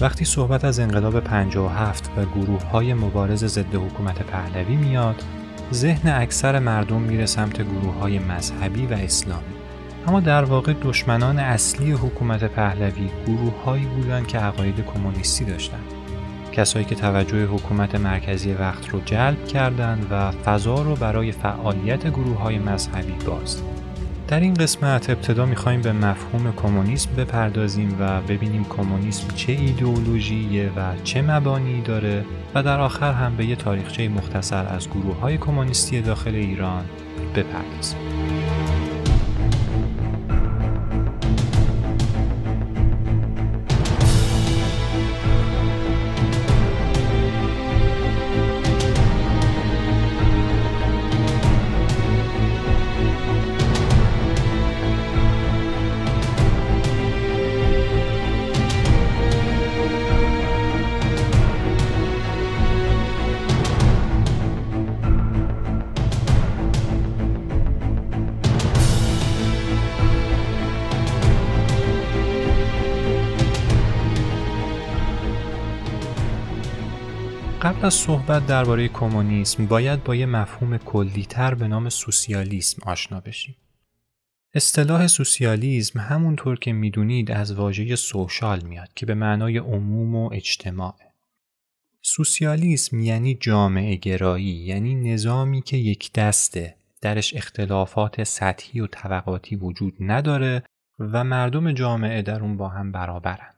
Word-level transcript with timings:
وقتی 0.00 0.24
صحبت 0.24 0.64
از 0.64 0.80
انقلاب 0.80 1.20
57 1.20 2.10
و 2.16 2.24
گروه 2.24 2.62
های 2.62 2.94
مبارز 2.94 3.44
ضد 3.44 3.74
حکومت 3.74 4.22
پهلوی 4.22 4.76
میاد 4.76 5.24
ذهن 5.72 6.08
اکثر 6.08 6.58
مردم 6.58 7.00
میره 7.00 7.26
سمت 7.26 7.62
گروه 7.62 7.94
های 7.94 8.18
مذهبی 8.18 8.86
و 8.86 8.92
اسلامی. 8.92 9.54
اما 10.06 10.20
در 10.20 10.44
واقع 10.44 10.72
دشمنان 10.82 11.38
اصلی 11.38 11.92
حکومت 11.92 12.44
پهلوی 12.44 13.10
گروه 13.26 13.62
هایی 13.64 13.84
بودند 13.84 14.26
که 14.26 14.38
عقاید 14.38 14.84
کمونیستی 14.94 15.44
داشتند. 15.44 15.84
کسایی 16.52 16.84
که 16.84 16.94
توجه 16.94 17.46
حکومت 17.46 17.94
مرکزی 17.94 18.52
وقت 18.52 18.88
رو 18.88 19.00
جلب 19.00 19.44
کردند 19.44 20.06
و 20.10 20.30
فضا 20.30 20.82
رو 20.82 20.94
برای 20.94 21.32
فعالیت 21.32 22.06
گروه 22.06 22.38
های 22.38 22.58
مذهبی 22.58 23.24
باز. 23.26 23.62
در 24.30 24.40
این 24.40 24.54
قسمت 24.54 25.10
ابتدا 25.10 25.46
می‌خوایم 25.46 25.82
به 25.82 25.92
مفهوم 25.92 26.52
کمونیسم 26.56 27.10
بپردازیم 27.16 27.96
و 28.00 28.20
ببینیم 28.20 28.64
کمونیسم 28.64 29.28
چه 29.34 29.52
ایدئولوژیه 29.52 30.70
و 30.76 30.92
چه 31.04 31.22
مبانی 31.22 31.80
داره 31.80 32.24
و 32.54 32.62
در 32.62 32.80
آخر 32.80 33.12
هم 33.12 33.36
به 33.36 33.44
یه 33.44 33.56
تاریخچه 33.56 34.08
مختصر 34.08 34.66
از 34.66 34.88
گروه 34.88 35.20
های 35.20 35.38
کمونیستی 35.38 36.00
داخل 36.00 36.34
ایران 36.34 36.84
بپردازیم. 37.34 37.98
از 77.82 77.94
صحبت 77.94 78.46
درباره 78.46 78.88
کمونیسم 78.88 79.66
باید 79.66 80.04
با 80.04 80.14
یه 80.14 80.26
مفهوم 80.26 80.78
کلیتر 80.78 81.54
به 81.54 81.68
نام 81.68 81.88
سوسیالیسم 81.88 82.82
آشنا 82.86 83.20
بشیم. 83.20 83.56
اصطلاح 84.54 85.06
سوسیالیسم 85.06 86.00
همونطور 86.00 86.58
که 86.58 86.72
می‌دونید 86.72 87.30
از 87.30 87.52
واژه 87.54 87.96
سوشال 87.96 88.60
میاد 88.60 88.88
که 88.94 89.06
به 89.06 89.14
معنای 89.14 89.58
عموم 89.58 90.14
و 90.14 90.32
اجتماع. 90.32 90.94
سوسیالیسم 92.02 93.00
یعنی 93.00 93.34
جامعه 93.34 93.96
گرایی 93.96 94.44
یعنی 94.44 94.94
نظامی 94.94 95.62
که 95.62 95.76
یک 95.76 96.12
دسته 96.12 96.74
درش 97.00 97.36
اختلافات 97.36 98.24
سطحی 98.24 98.80
و 98.80 98.86
طبقاتی 98.86 99.56
وجود 99.56 99.94
نداره 100.00 100.62
و 100.98 101.24
مردم 101.24 101.72
جامعه 101.72 102.22
در 102.22 102.40
اون 102.40 102.56
با 102.56 102.68
هم 102.68 102.92
برابرن. 102.92 103.54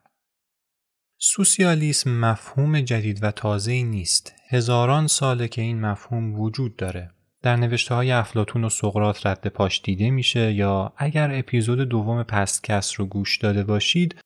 سوسیالیسم 1.24 2.20
مفهوم 2.20 2.80
جدید 2.80 3.24
و 3.24 3.30
تازه 3.30 3.82
نیست. 3.82 4.34
هزاران 4.48 5.06
ساله 5.06 5.48
که 5.48 5.62
این 5.62 5.80
مفهوم 5.80 6.40
وجود 6.40 6.76
داره. 6.76 7.10
در 7.42 7.56
نوشته 7.56 7.94
های 7.94 8.12
افلاتون 8.12 8.64
و 8.64 8.68
سقرات 8.68 9.26
رد 9.26 9.46
پاش 9.46 9.82
دیده 9.82 10.10
میشه 10.10 10.52
یا 10.52 10.92
اگر 10.96 11.38
اپیزود 11.38 11.78
دوم 11.78 12.22
پستکس 12.22 13.00
رو 13.00 13.06
گوش 13.06 13.38
داده 13.38 13.64
باشید 13.64 14.16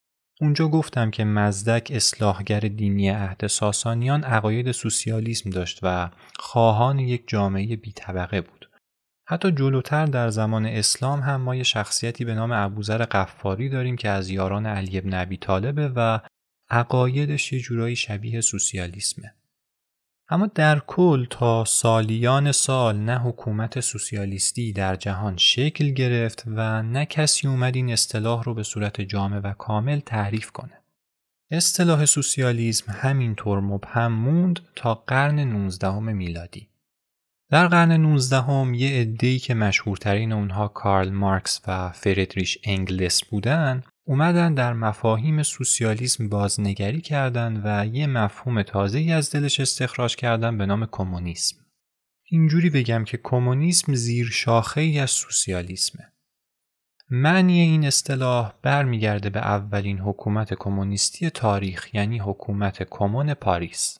اونجا 0.40 0.68
گفتم 0.68 1.10
که 1.10 1.24
مزدک 1.24 1.90
اصلاحگر 1.94 2.60
دینی 2.60 3.08
عهد 3.08 3.46
ساسانیان 3.46 4.24
عقاید 4.24 4.72
سوسیالیسم 4.72 5.50
داشت 5.50 5.80
و 5.82 6.10
خواهان 6.38 6.98
یک 6.98 7.24
جامعه 7.26 7.76
بی 7.76 7.92
طبقه 7.92 8.40
بود. 8.40 8.70
حتی 9.28 9.52
جلوتر 9.52 10.06
در 10.06 10.28
زمان 10.28 10.66
اسلام 10.66 11.20
هم 11.20 11.40
ما 11.40 11.54
یه 11.54 11.62
شخصیتی 11.62 12.24
به 12.24 12.34
نام 12.34 12.52
ابوذر 12.52 13.04
قفاری 13.04 13.68
داریم 13.68 13.96
که 13.96 14.08
از 14.08 14.30
یاران 14.30 14.66
علی 14.66 15.00
بن 15.00 15.14
ابی 15.14 15.36
طالبه 15.36 15.88
و 15.96 16.20
عقایدش 16.70 17.52
یه 17.52 17.60
جورایی 17.60 17.96
شبیه 17.96 18.40
سوسیالیسمه. 18.40 19.34
اما 20.28 20.46
در 20.46 20.78
کل 20.78 21.26
تا 21.30 21.64
سالیان 21.64 22.52
سال 22.52 22.96
نه 22.96 23.18
حکومت 23.18 23.80
سوسیالیستی 23.80 24.72
در 24.72 24.96
جهان 24.96 25.36
شکل 25.36 25.90
گرفت 25.90 26.44
و 26.46 26.82
نه 26.82 27.06
کسی 27.06 27.48
اومد 27.48 27.76
این 27.76 27.92
اصطلاح 27.92 28.44
رو 28.44 28.54
به 28.54 28.62
صورت 28.62 29.00
جامع 29.00 29.38
و 29.38 29.52
کامل 29.52 30.00
تعریف 30.00 30.50
کنه. 30.50 30.82
اصطلاح 31.50 32.04
سوسیالیسم 32.04 32.92
همینطور 32.92 33.60
مبهم 33.60 34.12
موند 34.12 34.60
تا 34.76 34.94
قرن 34.94 35.40
19 35.40 35.98
میلادی. 35.98 36.68
در 37.50 37.68
قرن 37.68 37.92
19 37.92 38.40
هم 38.40 38.74
یه 38.74 39.00
عده‌ای 39.00 39.38
که 39.38 39.54
مشهورترین 39.54 40.32
اونها 40.32 40.68
کارل 40.68 41.10
مارکس 41.10 41.60
و 41.66 41.92
فردریش 41.92 42.58
انگلس 42.64 43.24
بودن 43.24 43.82
اومدن 44.08 44.54
در 44.54 44.72
مفاهیم 44.72 45.42
سوسیالیسم 45.42 46.28
بازنگری 46.28 47.00
کردند 47.00 47.62
و 47.64 47.86
یه 47.86 48.06
مفهوم 48.06 48.62
تازه 48.62 49.12
از 49.12 49.30
دلش 49.30 49.60
استخراج 49.60 50.16
کردن 50.16 50.58
به 50.58 50.66
نام 50.66 50.86
کمونیسم. 50.86 51.56
اینجوری 52.24 52.70
بگم 52.70 53.04
که 53.04 53.20
کمونیسم 53.22 53.94
زیر 53.94 54.26
شاخه 54.26 54.80
ای 54.80 54.98
از 54.98 55.10
سوسیالیسمه. 55.10 56.12
معنی 57.10 57.60
این 57.60 57.86
اصطلاح 57.86 58.52
برمیگرده 58.62 59.30
به 59.30 59.40
اولین 59.40 59.98
حکومت 59.98 60.54
کمونیستی 60.54 61.30
تاریخ 61.30 61.94
یعنی 61.94 62.18
حکومت 62.18 62.82
کمون 62.82 63.34
پاریس. 63.34 63.98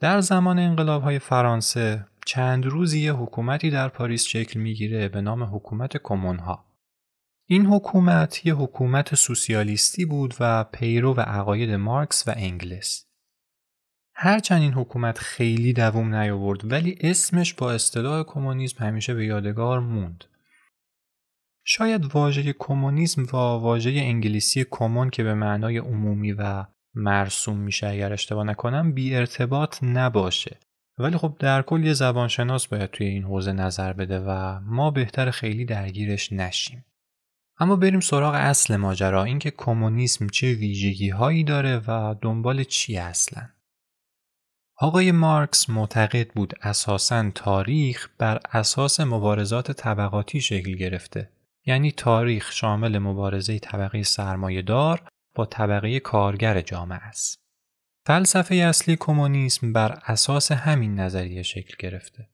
در 0.00 0.20
زمان 0.20 0.58
انقلاب 0.58 1.02
های 1.02 1.18
فرانسه 1.18 2.06
چند 2.26 2.66
روزی 2.66 3.00
یه 3.00 3.12
حکومتی 3.12 3.70
در 3.70 3.88
پاریس 3.88 4.24
شکل 4.24 4.60
می‌گیره 4.60 5.08
به 5.08 5.20
نام 5.20 5.42
حکومت 5.42 5.96
کمون 5.96 6.38
ها. 6.38 6.71
این 7.48 7.66
حکومت 7.66 8.46
یه 8.46 8.54
حکومت 8.54 9.14
سوسیالیستی 9.14 10.04
بود 10.04 10.34
و 10.40 10.64
پیرو 10.64 11.14
و 11.14 11.20
عقاید 11.20 11.70
مارکس 11.70 12.28
و 12.28 12.34
انگلس. 12.36 13.06
هرچند 14.14 14.62
این 14.62 14.72
حکومت 14.72 15.18
خیلی 15.18 15.72
دووم 15.72 16.14
نیاورد 16.14 16.72
ولی 16.72 16.98
اسمش 17.00 17.54
با 17.54 17.72
اصطلاح 17.72 18.22
کمونیسم 18.22 18.84
همیشه 18.84 19.14
به 19.14 19.26
یادگار 19.26 19.80
موند. 19.80 20.24
شاید 21.64 22.14
واژه 22.14 22.54
کمونیسم 22.58 23.22
و 23.22 23.36
واژه 23.36 23.90
انگلیسی 23.90 24.66
کمون 24.70 25.10
که 25.10 25.22
به 25.22 25.34
معنای 25.34 25.78
عمومی 25.78 26.32
و 26.32 26.64
مرسوم 26.94 27.58
میشه 27.58 27.86
اگر 27.86 28.12
اشتباه 28.12 28.44
نکنم 28.44 28.92
بی 28.92 29.16
ارتباط 29.16 29.78
نباشه 29.82 30.58
ولی 30.98 31.16
خب 31.16 31.36
در 31.38 31.62
کل 31.62 31.84
یه 31.84 31.92
زبانشناس 31.92 32.66
باید 32.66 32.90
توی 32.90 33.06
این 33.06 33.24
حوزه 33.24 33.52
نظر 33.52 33.92
بده 33.92 34.18
و 34.18 34.60
ما 34.60 34.90
بهتر 34.90 35.30
خیلی 35.30 35.64
درگیرش 35.64 36.32
نشیم. 36.32 36.84
اما 37.62 37.76
بریم 37.76 38.00
سراغ 38.00 38.34
اصل 38.34 38.76
ماجرا 38.76 39.24
اینکه 39.24 39.50
کمونیسم 39.50 40.26
چه 40.28 40.52
ویژگی 40.52 41.08
هایی 41.08 41.44
داره 41.44 41.82
و 41.86 42.14
دنبال 42.22 42.64
چی 42.64 42.96
اصلا. 42.96 43.48
آقای 44.76 45.12
مارکس 45.12 45.70
معتقد 45.70 46.32
بود 46.32 46.54
اساسا 46.62 47.30
تاریخ 47.30 48.08
بر 48.18 48.40
اساس 48.52 49.00
مبارزات 49.00 49.72
طبقاتی 49.72 50.40
شکل 50.40 50.76
گرفته. 50.76 51.30
یعنی 51.66 51.92
تاریخ 51.92 52.52
شامل 52.52 52.98
مبارزه 52.98 53.58
طبقه 53.58 54.62
دار 54.62 55.08
با 55.34 55.46
طبقه 55.46 56.00
کارگر 56.00 56.60
جامعه 56.60 56.98
است. 56.98 57.38
فلسفه 58.06 58.54
اصلی 58.54 58.96
کمونیسم 59.00 59.72
بر 59.72 59.98
اساس 60.06 60.52
همین 60.52 61.00
نظریه 61.00 61.42
شکل 61.42 61.74
گرفته. 61.78 62.28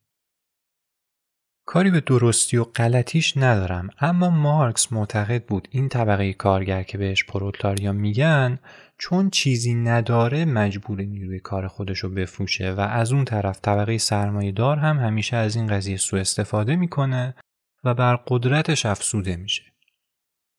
کاری 1.71 1.91
به 1.91 2.01
درستی 2.01 2.57
و 2.57 2.63
غلطیش 2.63 3.37
ندارم 3.37 3.89
اما 3.99 4.29
مارکس 4.29 4.93
معتقد 4.93 5.45
بود 5.45 5.67
این 5.71 5.89
طبقه 5.89 6.33
کارگر 6.33 6.83
که 6.83 6.97
بهش 6.97 7.23
پرولتاریا 7.23 7.91
میگن 7.91 8.59
چون 8.97 9.29
چیزی 9.29 9.75
نداره 9.75 10.45
مجبور 10.45 11.01
نیروی 11.01 11.39
کار 11.39 11.67
خودش 11.67 11.99
رو 11.99 12.09
بفروشه 12.09 12.71
و 12.71 12.79
از 12.79 13.11
اون 13.11 13.25
طرف 13.25 13.59
طبقه 13.61 13.97
سرمایه 13.97 14.51
دار 14.51 14.77
هم 14.77 14.99
همیشه 14.99 15.37
از 15.37 15.55
این 15.55 15.67
قضیه 15.67 15.97
سوء 15.97 16.19
استفاده 16.19 16.75
می‌کنه 16.75 17.35
و 17.83 17.93
بر 17.93 18.15
قدرتش 18.27 18.85
افسوده 18.85 19.35
میشه. 19.35 19.63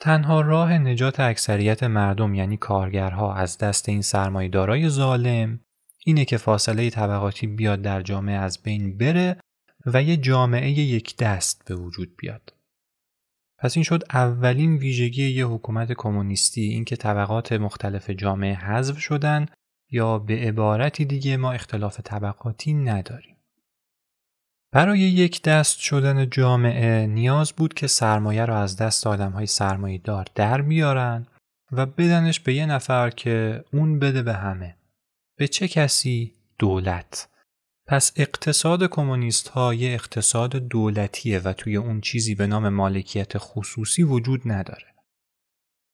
تنها 0.01 0.41
راه 0.41 0.79
نجات 0.79 1.21
اکثریت 1.21 1.83
مردم 1.83 2.35
یعنی 2.35 2.57
کارگرها 2.57 3.35
از 3.35 3.59
دست 3.59 3.89
این 3.89 4.03
سرمایه‌دارای 4.03 4.89
ظالم 4.89 5.61
اینه 6.07 6.25
که 6.25 6.37
فاصله 6.37 6.91
طبقاتی 6.91 7.47
بیاد 7.47 7.83
در 7.83 8.03
جامعه 8.03 8.37
از 8.37 8.63
بین 8.63 8.99
بره 8.99 9.37
و 9.87 10.03
یه 10.03 10.17
جامعه 10.17 10.71
یک 10.71 11.17
دست 11.17 11.63
به 11.65 11.75
وجود 11.75 12.17
بیاد. 12.17 12.53
پس 13.59 13.77
این 13.77 13.85
شد 13.85 14.05
اولین 14.11 14.77
ویژگی 14.77 15.29
یه 15.29 15.47
حکومت 15.47 15.93
کمونیستی 15.93 16.61
اینکه 16.61 16.97
طبقات 16.97 17.53
مختلف 17.53 18.11
جامعه 18.11 18.55
حذف 18.55 18.99
شدن 18.99 19.47
یا 19.91 20.19
به 20.19 20.35
عبارتی 20.35 21.05
دیگه 21.05 21.37
ما 21.37 21.53
اختلاف 21.53 22.01
طبقاتی 22.01 22.75
نداریم. 22.75 23.37
برای 24.73 24.99
یک 24.99 25.43
دست 25.43 25.79
شدن 25.79 26.31
جامعه 26.31 27.07
نیاز 27.07 27.53
بود 27.53 27.75
که 27.75 27.87
سرمایه 27.87 28.45
را 28.45 28.59
از 28.59 28.77
دست 28.77 29.07
آدم 29.07 29.33
های 29.33 29.47
سرمایه 29.47 29.99
دار 29.99 30.27
در 30.35 30.63
بیارن 30.63 31.27
و 31.73 31.87
بدنش 31.87 32.41
به 32.41 32.55
یه 32.55 32.67
نفر 32.67 33.11
که 33.11 33.65
اون 33.73 33.99
بده 33.99 34.23
به 34.23 34.33
همه. 34.35 34.77
به 35.37 35.49
چه 35.49 35.69
کسی؟ 35.69 36.35
دولت. 36.59 37.29
پس 37.91 38.13
اقتصاد 38.17 38.87
کمونیست 38.87 39.49
ها 39.49 39.75
یه 39.75 39.95
اقتصاد 39.95 40.57
دولتیه 40.57 41.39
و 41.39 41.53
توی 41.53 41.77
اون 41.77 42.01
چیزی 42.01 42.35
به 42.35 42.47
نام 42.47 42.69
مالکیت 42.69 43.33
خصوصی 43.39 44.03
وجود 44.03 44.41
نداره. 44.45 44.87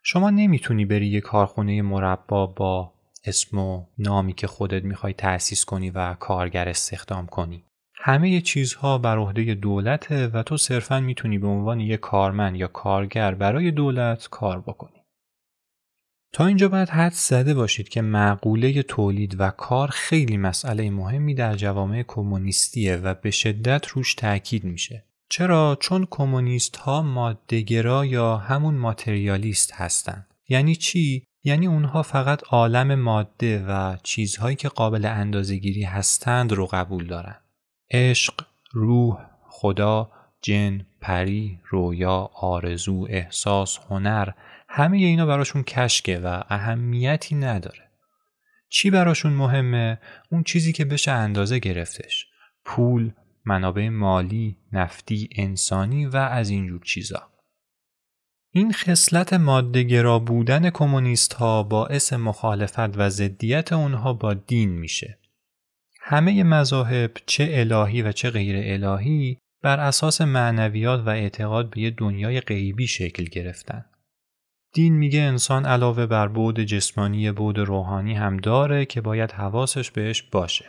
شما 0.02 0.30
نمی‌تونی 0.30 0.84
بری 0.84 1.06
یه 1.06 1.20
کارخونه 1.20 1.82
مربا 1.82 2.46
با 2.46 2.92
اسم 3.24 3.58
و 3.58 3.86
نامی 3.98 4.32
که 4.32 4.46
خودت 4.46 4.84
می‌خوای 4.84 5.12
تأسیس 5.12 5.64
کنی 5.64 5.90
و 5.90 6.14
کارگر 6.14 6.68
استخدام 6.68 7.26
کنی. 7.26 7.64
همه 7.94 8.40
چیزها 8.40 8.98
بر 8.98 9.18
عهده 9.18 9.54
دولته 9.54 10.26
و 10.26 10.42
تو 10.42 10.56
صرفا 10.56 11.00
می‌تونی 11.00 11.38
به 11.38 11.46
عنوان 11.46 11.80
یک 11.80 12.00
کارمند 12.00 12.56
یا 12.56 12.66
کارگر 12.66 13.34
برای 13.34 13.70
دولت 13.70 14.28
کار 14.30 14.60
بکنی. 14.60 14.95
تا 16.32 16.46
اینجا 16.46 16.68
باید 16.68 16.88
حد 16.88 17.12
زده 17.12 17.54
باشید 17.54 17.88
که 17.88 18.02
معقوله 18.02 18.82
تولید 18.82 19.40
و 19.40 19.50
کار 19.50 19.88
خیلی 19.88 20.36
مسئله 20.36 20.90
مهمی 20.90 21.34
در 21.34 21.54
جوامع 21.54 22.04
کمونیستیه 22.08 22.96
و 22.96 23.14
به 23.14 23.30
شدت 23.30 23.86
روش 23.86 24.14
تاکید 24.14 24.64
میشه. 24.64 25.04
چرا؟ 25.28 25.76
چون 25.80 26.06
کمونیست 26.10 26.76
ها 26.76 27.02
مادهگرا 27.02 28.06
یا 28.06 28.36
همون 28.36 28.74
ماتریالیست 28.74 29.72
هستن. 29.74 30.26
یعنی 30.48 30.76
چی؟ 30.76 31.26
یعنی 31.44 31.66
اونها 31.66 32.02
فقط 32.02 32.42
عالم 32.50 32.94
ماده 32.94 33.64
و 33.68 33.96
چیزهایی 34.02 34.56
که 34.56 34.68
قابل 34.68 35.04
اندازهگیری 35.04 35.82
هستند 35.82 36.52
رو 36.52 36.66
قبول 36.66 37.06
دارن. 37.06 37.36
عشق، 37.90 38.34
روح، 38.72 39.18
خدا، 39.48 40.10
جن، 40.42 40.86
پری، 41.00 41.60
رویا، 41.70 42.30
آرزو، 42.34 43.06
احساس، 43.10 43.78
هنر 43.90 44.28
همه 44.68 44.96
اینا 44.96 45.26
براشون 45.26 45.62
کشکه 45.62 46.18
و 46.18 46.42
اهمیتی 46.48 47.34
نداره. 47.34 47.90
چی 48.68 48.90
براشون 48.90 49.32
مهمه؟ 49.32 49.98
اون 50.30 50.42
چیزی 50.42 50.72
که 50.72 50.84
بشه 50.84 51.10
اندازه 51.10 51.58
گرفتش. 51.58 52.26
پول، 52.64 53.12
منابع 53.44 53.88
مالی، 53.88 54.56
نفتی، 54.72 55.28
انسانی 55.36 56.06
و 56.06 56.16
از 56.16 56.50
اینجور 56.50 56.80
چیزا. 56.84 57.22
این 58.50 58.72
خصلت 58.72 59.32
مادهگرا 59.32 60.18
بودن 60.18 60.70
کمونیست 60.70 61.32
ها 61.32 61.62
باعث 61.62 62.12
مخالفت 62.12 62.98
و 62.98 63.08
ضدیت 63.08 63.72
اونها 63.72 64.12
با 64.12 64.34
دین 64.34 64.70
میشه. 64.70 65.18
همه 66.00 66.42
مذاهب 66.42 67.10
چه 67.26 67.48
الهی 67.50 68.02
و 68.02 68.12
چه 68.12 68.30
غیر 68.30 68.84
الهی 68.84 69.38
بر 69.66 69.80
اساس 69.80 70.20
معنویات 70.20 71.00
و 71.06 71.08
اعتقاد 71.08 71.70
به 71.70 71.80
یه 71.80 71.90
دنیای 71.90 72.40
غیبی 72.40 72.86
شکل 72.86 73.24
گرفتن. 73.24 73.84
دین 74.74 74.94
میگه 74.94 75.20
انسان 75.20 75.64
علاوه 75.66 76.06
بر 76.06 76.28
بود 76.28 76.60
جسمانی 76.60 77.32
بود 77.32 77.58
روحانی 77.58 78.14
هم 78.14 78.36
داره 78.36 78.84
که 78.84 79.00
باید 79.00 79.32
حواسش 79.32 79.90
بهش 79.90 80.22
باشه. 80.22 80.64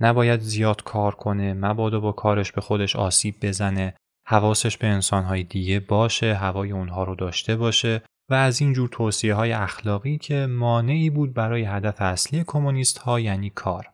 نباید 0.00 0.40
زیاد 0.40 0.82
کار 0.82 1.14
کنه، 1.14 1.54
مبادا 1.54 2.00
با 2.00 2.12
کارش 2.12 2.52
به 2.52 2.60
خودش 2.60 2.96
آسیب 2.96 3.34
بزنه، 3.42 3.94
حواسش 4.26 4.76
به 4.76 4.86
انسانهای 4.86 5.42
دیگه 5.42 5.80
باشه، 5.80 6.34
هوای 6.34 6.72
اونها 6.72 7.04
رو 7.04 7.14
داشته 7.14 7.56
باشه 7.56 8.02
و 8.30 8.34
از 8.34 8.60
این 8.60 8.72
جور 8.72 8.88
توصیه 8.88 9.34
های 9.34 9.52
اخلاقی 9.52 10.18
که 10.18 10.46
مانعی 10.46 11.10
بود 11.10 11.34
برای 11.34 11.64
هدف 11.64 12.02
اصلی 12.02 12.44
کمونیست 12.46 12.98
ها 12.98 13.20
یعنی 13.20 13.50
کار. 13.50 13.86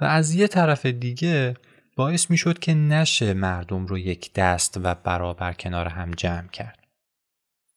و 0.00 0.04
از 0.04 0.34
یه 0.34 0.48
طرف 0.48 0.86
دیگه 0.86 1.54
باعث 1.96 2.30
می 2.30 2.36
شد 2.36 2.58
که 2.58 2.74
نشه 2.74 3.34
مردم 3.34 3.86
رو 3.86 3.98
یک 3.98 4.32
دست 4.32 4.80
و 4.82 4.94
برابر 4.94 5.52
کنار 5.52 5.88
هم 5.88 6.10
جمع 6.10 6.48
کرد. 6.48 6.78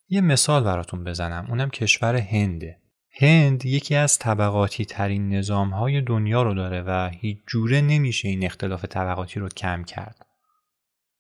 یه 0.10 0.22
مثال 0.22 0.64
براتون 0.64 1.04
بزنم 1.04 1.46
اونم 1.50 1.70
کشور 1.70 2.16
هنده. 2.16 2.80
هند 3.22 3.66
یکی 3.66 3.96
از 3.96 4.20
طبقاتی 4.20 4.86
ترین 4.86 5.34
نظام 5.34 5.70
های 5.70 6.02
دنیا 6.02 6.44
رو 6.44 6.54
داره 6.54 6.82
و 6.82 7.10
هیچ 7.14 7.38
جوره 7.48 7.82
نمیشه 7.82 8.28
این 8.28 8.46
اختلاف 8.46 8.86
طبقاتی 8.86 9.40
رو 9.40 9.50
کم 9.50 9.84
کرد. 9.84 10.26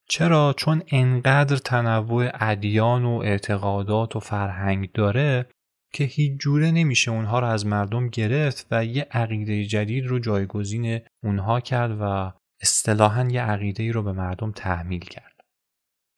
چرا؟ 0.09 0.53
چون 0.57 0.83
انقدر 0.87 1.57
تنوع 1.57 2.29
ادیان 2.33 3.05
و 3.05 3.21
اعتقادات 3.23 4.15
و 4.15 4.19
فرهنگ 4.19 4.91
داره 4.91 5.49
که 5.93 6.03
هیچ 6.03 6.39
جوره 6.39 6.71
نمیشه 6.71 7.11
اونها 7.11 7.39
رو 7.39 7.47
از 7.47 7.65
مردم 7.65 8.07
گرفت 8.07 8.67
و 8.71 8.85
یه 8.85 9.07
عقیده 9.11 9.65
جدید 9.65 10.05
رو 10.05 10.19
جایگزین 10.19 10.99
اونها 11.23 11.59
کرد 11.59 11.97
و 12.01 12.33
اصطلاحا 12.61 13.27
یه 13.31 13.41
عقیده 13.41 13.91
رو 13.91 14.03
به 14.03 14.11
مردم 14.11 14.51
تحمیل 14.51 15.05
کرد. 15.05 15.29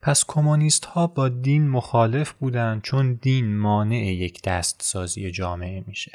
پس 0.01 0.25
کمونیست 0.27 0.85
ها 0.85 1.07
با 1.07 1.29
دین 1.29 1.69
مخالف 1.69 2.31
بودن 2.31 2.79
چون 2.83 3.13
دین 3.13 3.57
مانع 3.57 4.13
یک 4.13 4.41
دستسازی 4.43 5.31
جامعه 5.31 5.83
میشه. 5.87 6.11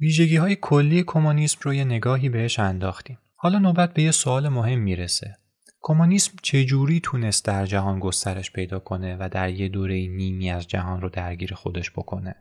ویژگی 0.00 0.36
های 0.36 0.56
کلی 0.60 1.04
کمونیسم 1.06 1.60
رو 1.62 1.74
یه 1.74 1.84
نگاهی 1.84 2.28
بهش 2.28 2.58
انداختیم. 2.58 3.18
حالا 3.34 3.58
نوبت 3.58 3.94
به 3.94 4.02
یه 4.02 4.10
سوال 4.10 4.48
مهم 4.48 4.78
می‌رسه. 4.78 5.36
کمونیسم 5.80 6.32
چجوری 6.42 7.00
تونست 7.00 7.44
در 7.44 7.66
جهان 7.66 7.98
گسترش 7.98 8.52
پیدا 8.52 8.78
کنه 8.78 9.16
و 9.20 9.28
در 9.32 9.50
یه 9.50 9.68
دوره 9.68 10.06
نیمی 10.06 10.50
از 10.50 10.68
جهان 10.68 11.00
رو 11.00 11.08
درگیر 11.08 11.54
خودش 11.54 11.90
بکنه؟ 11.90 12.34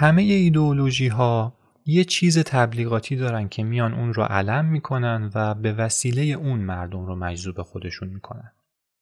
همه 0.00 0.22
ایدئولوژی 0.22 1.08
ها 1.08 1.52
یه 1.86 2.04
چیز 2.04 2.38
تبلیغاتی 2.38 3.16
دارن 3.16 3.48
که 3.48 3.64
میان 3.64 3.94
اون 3.94 4.14
رو 4.14 4.22
علم 4.22 4.64
می‌کنن 4.64 5.30
و 5.34 5.54
به 5.54 5.72
وسیله 5.72 6.22
اون 6.22 6.60
مردم 6.60 7.06
رو 7.06 7.16
مجذوب 7.16 7.62
خودشون 7.62 8.08
می‌کنن. 8.08 8.52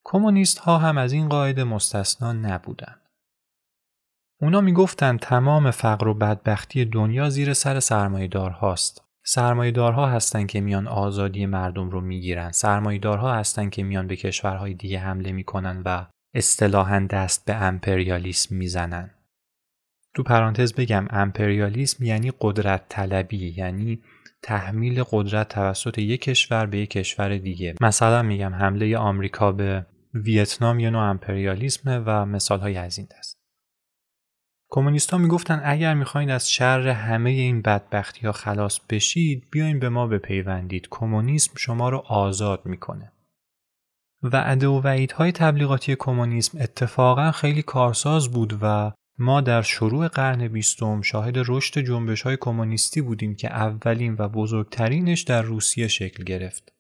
کمونیست 0.05 0.59
ها 0.59 0.79
هم 0.79 0.99
از 0.99 1.13
این 1.13 1.29
قاعده 1.29 1.65
مستثنا 1.65 2.33
نبودن. 2.33 2.95
اونا 4.41 4.61
می‌گفتن 4.61 5.17
تمام 5.17 5.71
فقر 5.71 6.09
و 6.09 6.15
بدبختی 6.15 6.85
دنیا 6.85 7.31
زیر 7.31 7.53
سر 7.53 7.81
سرمایدار 7.81 8.51
هاست. 8.51 9.03
سرمایدارها 9.25 10.07
هستن 10.07 10.47
که 10.47 10.61
میان 10.61 10.89
آزادی 10.89 11.47
مردم 11.47 11.91
رو 11.91 12.01
می‌گیرن. 12.01 12.53
سرمایدارها 12.53 13.35
هستن 13.35 13.71
که 13.71 13.83
میان 13.83 14.07
به 14.07 14.17
کشورهای 14.17 14.75
دیگه 14.75 14.99
حمله 14.99 15.33
می‌کنن 15.33 15.83
و 15.85 16.07
اصطلاحا 16.35 17.07
دست 17.11 17.45
به 17.45 17.55
امپریالیسم 17.55 18.57
می‌زنن. 18.57 19.11
تو 20.17 20.23
پرانتز 20.23 20.75
بگم 20.75 21.07
امپریالیسم 21.11 22.05
یعنی 22.05 22.33
قدرت 22.41 22.89
طلبی 22.89 23.55
یعنی 23.57 24.03
تحمیل 24.43 25.05
قدرت 25.11 25.49
توسط 25.49 25.99
یک 25.99 26.23
کشور 26.23 26.67
به 26.67 26.79
یک 26.79 26.91
کشور 26.91 27.37
دیگه. 27.37 27.75
مثلا 27.81 28.23
میگم 28.23 28.55
حمله 28.55 28.97
آمریکا 28.97 29.53
به 29.53 29.87
ویتنام 30.15 30.81
یه 30.81 30.91
نوع 30.91 31.03
امپریالیسمه 31.03 31.99
و 31.99 32.25
مثال 32.25 32.61
های 32.61 32.77
از 32.77 32.99
این 32.99 33.09
دست. 33.19 33.37
کمونیستا 34.71 35.19
می‌گفتن 35.19 35.61
اگر 35.65 35.95
می‌خواین 35.95 36.31
از 36.31 36.51
شر 36.51 36.89
همه 36.89 37.31
این 37.31 37.63
بدبختی 37.63 38.27
ها 38.27 38.33
خلاص 38.33 38.81
بشید 38.91 39.45
بیاین 39.53 39.79
به 39.79 39.89
ما 39.89 40.07
بپیوندید. 40.07 40.89
کمونیسم 40.91 41.53
شما 41.57 41.89
رو 41.89 41.99
آزاد 41.99 42.63
می‌کنه. 42.65 43.13
وعده 44.23 44.67
و 44.67 44.81
وعیدهای 44.81 45.33
تبلیغاتی 45.33 45.97
کمونیسم 45.99 46.59
اتفاقا 46.61 47.31
خیلی 47.31 47.63
کارساز 47.63 48.29
بود 48.29 48.59
و 48.63 48.93
ما 49.19 49.41
در 49.41 49.63
شروع 49.63 50.09
قرن 50.09 50.49
بیستم 50.49 51.03
شاهد 51.03 51.35
رشد 51.49 51.81
جنبش 51.81 52.23
های 52.23 52.37
کمونیستی 52.41 53.01
بودیم 53.01 53.37
که 53.37 53.53
اولین 53.53 54.17
و 54.19 54.29
بزرگترینش 54.29 55.23
در 55.23 55.43
روسیه 55.43 55.89
شکل 55.89 56.25
گرفت. 56.25 56.73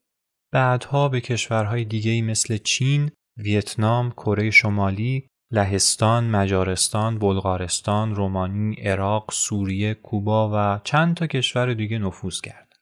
بعدها 0.52 1.08
به 1.08 1.20
کشورهای 1.20 1.84
دیگه 1.84 2.22
مثل 2.22 2.56
چین، 2.56 3.10
ویتنام، 3.36 4.10
کره 4.10 4.50
شمالی، 4.50 5.28
لهستان، 5.52 6.30
مجارستان، 6.30 7.18
بلغارستان، 7.18 8.14
رومانی، 8.14 8.74
عراق، 8.74 9.30
سوریه، 9.32 9.94
کوبا 9.94 10.50
و 10.54 10.80
چند 10.84 11.16
تا 11.16 11.26
کشور 11.26 11.74
دیگه 11.74 11.98
نفوذ 11.98 12.40
کرد. 12.40 12.72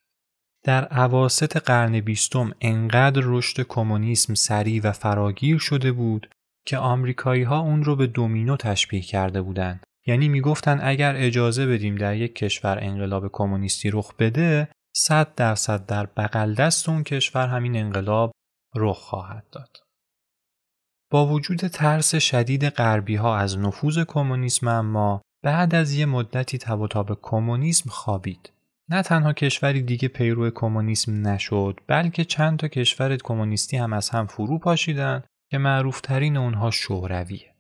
در 0.65 0.85
عواست 0.85 1.57
قرن 1.57 2.01
بیستم 2.01 2.53
انقدر 2.61 3.23
رشد 3.25 3.63
کمونیسم 3.63 4.35
سریع 4.35 4.81
و 4.85 4.93
فراگیر 4.93 5.59
شده 5.59 5.93
بود 5.93 6.34
که 6.67 6.79
آمریکایی 6.79 7.43
ها 7.43 7.59
اون 7.59 7.85
رو 7.85 7.97
به 7.97 8.07
دومینو 8.07 8.57
تشبیه 8.57 9.01
کرده 9.01 9.43
بودند. 9.43 9.85
یعنی 10.07 10.29
می‌گفتن 10.29 10.81
اگر 10.83 11.15
اجازه 11.17 11.67
بدیم 11.67 11.97
در 11.97 12.17
یک 12.17 12.35
کشور 12.35 12.79
انقلاب 12.81 13.29
کمونیستی 13.33 13.91
رخ 13.91 14.15
بده 14.19 14.69
100 14.97 15.35
درصد 15.35 15.87
در 15.87 16.07
بغل 16.07 16.55
دست 16.55 16.89
اون 16.89 17.03
کشور 17.03 17.47
همین 17.47 17.77
انقلاب 17.77 18.33
رخ 18.75 18.99
خواهد 18.99 19.45
داد. 19.53 19.77
با 21.11 21.27
وجود 21.27 21.59
ترس 21.59 22.15
شدید 22.15 22.69
غربی 22.69 23.17
ها 23.17 23.37
از 23.37 23.59
نفوذ 23.59 23.99
کمونیسم 23.99 24.69
اما 24.69 25.23
بعد 25.43 25.75
از 25.75 25.93
یه 25.93 26.07
مدتی 26.07 26.59
تب 26.59 26.81
و 26.81 26.89
تاب 26.89 27.19
کمونیسم 27.23 27.91
خوابید. 27.91 28.51
نه 28.89 29.03
تنها 29.03 29.33
کشوری 29.33 29.83
دیگه 29.83 30.09
پیرو 30.09 30.51
کمونیسم 30.51 31.29
نشد 31.29 31.81
بلکه 31.87 32.25
چند 32.25 32.59
تا 32.59 32.69
کشور 32.69 33.17
کمونیستی 33.17 33.77
هم 33.77 33.93
از 33.93 34.11
هم 34.11 34.27
فرو 34.27 34.59
پاشیدن 34.59 35.23
که 35.55 35.59
معروفترین 35.59 36.37
اونها 36.37 36.71
شورویه. 36.71 37.55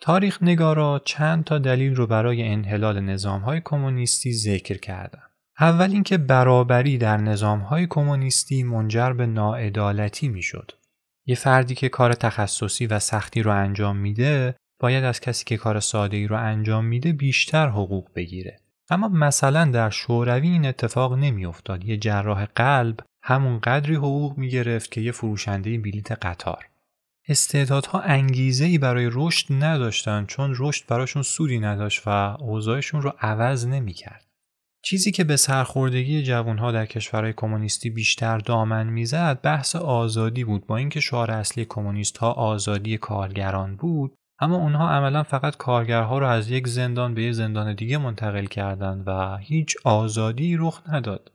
تاریخ 0.00 0.42
نگارا 0.42 1.02
چند 1.04 1.44
تا 1.44 1.58
دلیل 1.58 1.94
رو 1.94 2.06
برای 2.06 2.42
انحلال 2.42 3.00
نظام 3.00 3.40
های 3.40 3.60
کمونیستی 3.64 4.32
ذکر 4.32 4.78
کردن. 4.78 5.22
اول 5.60 5.90
اینکه 5.90 6.18
برابری 6.18 6.98
در 6.98 7.16
نظامهای 7.16 7.86
کمونیستی 7.90 8.62
منجر 8.62 9.12
به 9.12 9.26
ناعدالتی 9.26 10.28
می‌شد. 10.28 10.72
یه 11.26 11.34
فردی 11.34 11.74
که 11.74 11.88
کار 11.88 12.12
تخصصی 12.12 12.86
و 12.86 12.98
سختی 12.98 13.42
رو 13.42 13.50
انجام 13.50 13.96
میده 13.96 14.54
باید 14.80 15.04
از 15.04 15.20
کسی 15.20 15.44
که 15.44 15.56
کار 15.56 15.80
ساده 15.80 16.16
ای 16.16 16.26
رو 16.26 16.36
انجام 16.36 16.84
میده 16.84 17.12
بیشتر 17.12 17.68
حقوق 17.68 18.08
بگیره. 18.14 18.60
اما 18.90 19.08
مثلا 19.08 19.64
در 19.64 19.90
شوروی 19.90 20.48
این 20.48 20.66
اتفاق 20.66 21.14
نمیافتاد. 21.14 21.84
یه 21.84 21.96
جراح 21.96 22.44
قلب 22.44 23.00
همون 23.22 23.58
قدری 23.58 23.94
حقوق 23.94 24.38
می‌گرفت 24.38 24.90
که 24.90 25.00
یه 25.00 25.12
فروشنده 25.12 25.78
بلیت 25.78 26.12
قطار. 26.12 26.64
استعدادها 27.28 28.00
انگیزه 28.00 28.64
ای 28.64 28.78
برای 28.78 29.10
رشد 29.12 29.46
نداشتن 29.50 30.26
چون 30.26 30.54
رشد 30.58 30.86
براشون 30.86 31.22
سودی 31.22 31.58
نداشت 31.58 32.02
و 32.06 32.36
اوضاعشون 32.40 33.02
رو 33.02 33.12
عوض 33.20 33.66
نمی‌کرد. 33.66 34.24
چیزی 34.82 35.10
که 35.10 35.24
به 35.24 35.36
سرخوردگی 35.36 36.22
جوانها 36.22 36.72
در 36.72 36.86
کشورهای 36.86 37.32
کمونیستی 37.32 37.90
بیشتر 37.90 38.38
دامن 38.38 38.86
می‌زد 38.86 39.40
بحث 39.42 39.76
آزادی 39.76 40.44
بود. 40.44 40.66
با 40.66 40.76
اینکه 40.76 41.00
شعار 41.00 41.30
اصلی 41.30 41.64
کمونیست 41.64 42.18
ها 42.18 42.32
آزادی 42.32 42.98
کارگران 42.98 43.76
بود 43.76 44.14
اما 44.40 44.56
اونها 44.56 44.90
عملا 44.90 45.22
فقط 45.22 45.56
کارگرها 45.56 46.18
رو 46.18 46.26
از 46.26 46.50
یک 46.50 46.68
زندان 46.68 47.14
به 47.14 47.22
یک 47.22 47.32
زندان 47.32 47.74
دیگه 47.74 47.98
منتقل 47.98 48.44
کردند 48.44 49.04
و 49.06 49.36
هیچ 49.36 49.76
آزادی 49.84 50.56
رخ 50.56 50.82
نداد. 50.88 51.32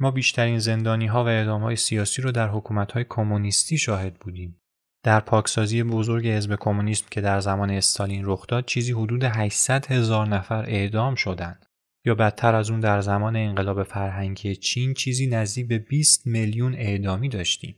ما 0.00 0.10
بیشترین 0.10 0.58
زندانی 0.58 1.06
ها 1.06 1.24
و 1.24 1.28
اعدام 1.28 1.62
های 1.62 1.76
سیاسی 1.76 2.22
رو 2.22 2.32
در 2.32 2.48
حکومت 2.48 2.92
های 2.92 3.04
کمونیستی 3.08 3.78
شاهد 3.78 4.14
بودیم. 4.14 4.60
در 5.04 5.20
پاکسازی 5.20 5.82
بزرگ 5.82 6.28
حزب 6.28 6.56
کمونیسم 6.60 7.06
که 7.10 7.20
در 7.20 7.40
زمان 7.40 7.70
استالین 7.70 8.22
رخ 8.24 8.46
داد 8.46 8.64
چیزی 8.64 8.92
حدود 8.92 9.24
800 9.24 9.86
هزار 9.86 10.28
نفر 10.28 10.64
اعدام 10.66 11.14
شدند 11.14 11.66
یا 12.04 12.14
بدتر 12.14 12.54
از 12.54 12.70
اون 12.70 12.80
در 12.80 13.00
زمان 13.00 13.36
انقلاب 13.36 13.82
فرهنگی 13.82 14.56
چین 14.56 14.94
چیزی 14.94 15.26
نزدیک 15.26 15.68
به 15.68 15.78
20 15.78 16.26
میلیون 16.26 16.74
اعدامی 16.74 17.28
داشتیم. 17.28 17.76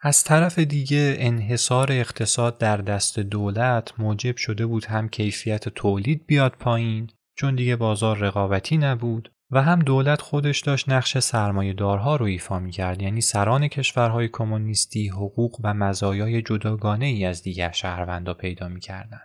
از 0.00 0.24
طرف 0.24 0.58
دیگه 0.58 1.16
انحصار 1.18 1.92
اقتصاد 1.92 2.58
در 2.58 2.76
دست 2.76 3.18
دولت 3.18 3.92
موجب 3.98 4.36
شده 4.36 4.66
بود 4.66 4.84
هم 4.84 5.08
کیفیت 5.08 5.68
تولید 5.68 6.26
بیاد 6.26 6.52
پایین 6.52 7.10
چون 7.36 7.54
دیگه 7.54 7.76
بازار 7.76 8.18
رقابتی 8.18 8.76
نبود 8.76 9.33
و 9.50 9.62
هم 9.62 9.78
دولت 9.78 10.20
خودش 10.20 10.60
داشت 10.60 10.88
نقش 10.88 11.18
سرمایه 11.18 11.72
دارها 11.72 12.16
رو 12.16 12.24
ایفا 12.26 12.58
می 12.58 12.70
کرد 12.70 13.02
یعنی 13.02 13.20
سران 13.20 13.68
کشورهای 13.68 14.28
کمونیستی 14.28 15.08
حقوق 15.08 15.60
و 15.64 15.74
مزایای 15.74 16.42
جداگانه 16.42 17.06
ای 17.06 17.24
از 17.24 17.42
دیگر 17.42 17.70
شهروندا 17.70 18.34
پیدا 18.34 18.68
می 18.68 18.80
کردن. 18.80 19.20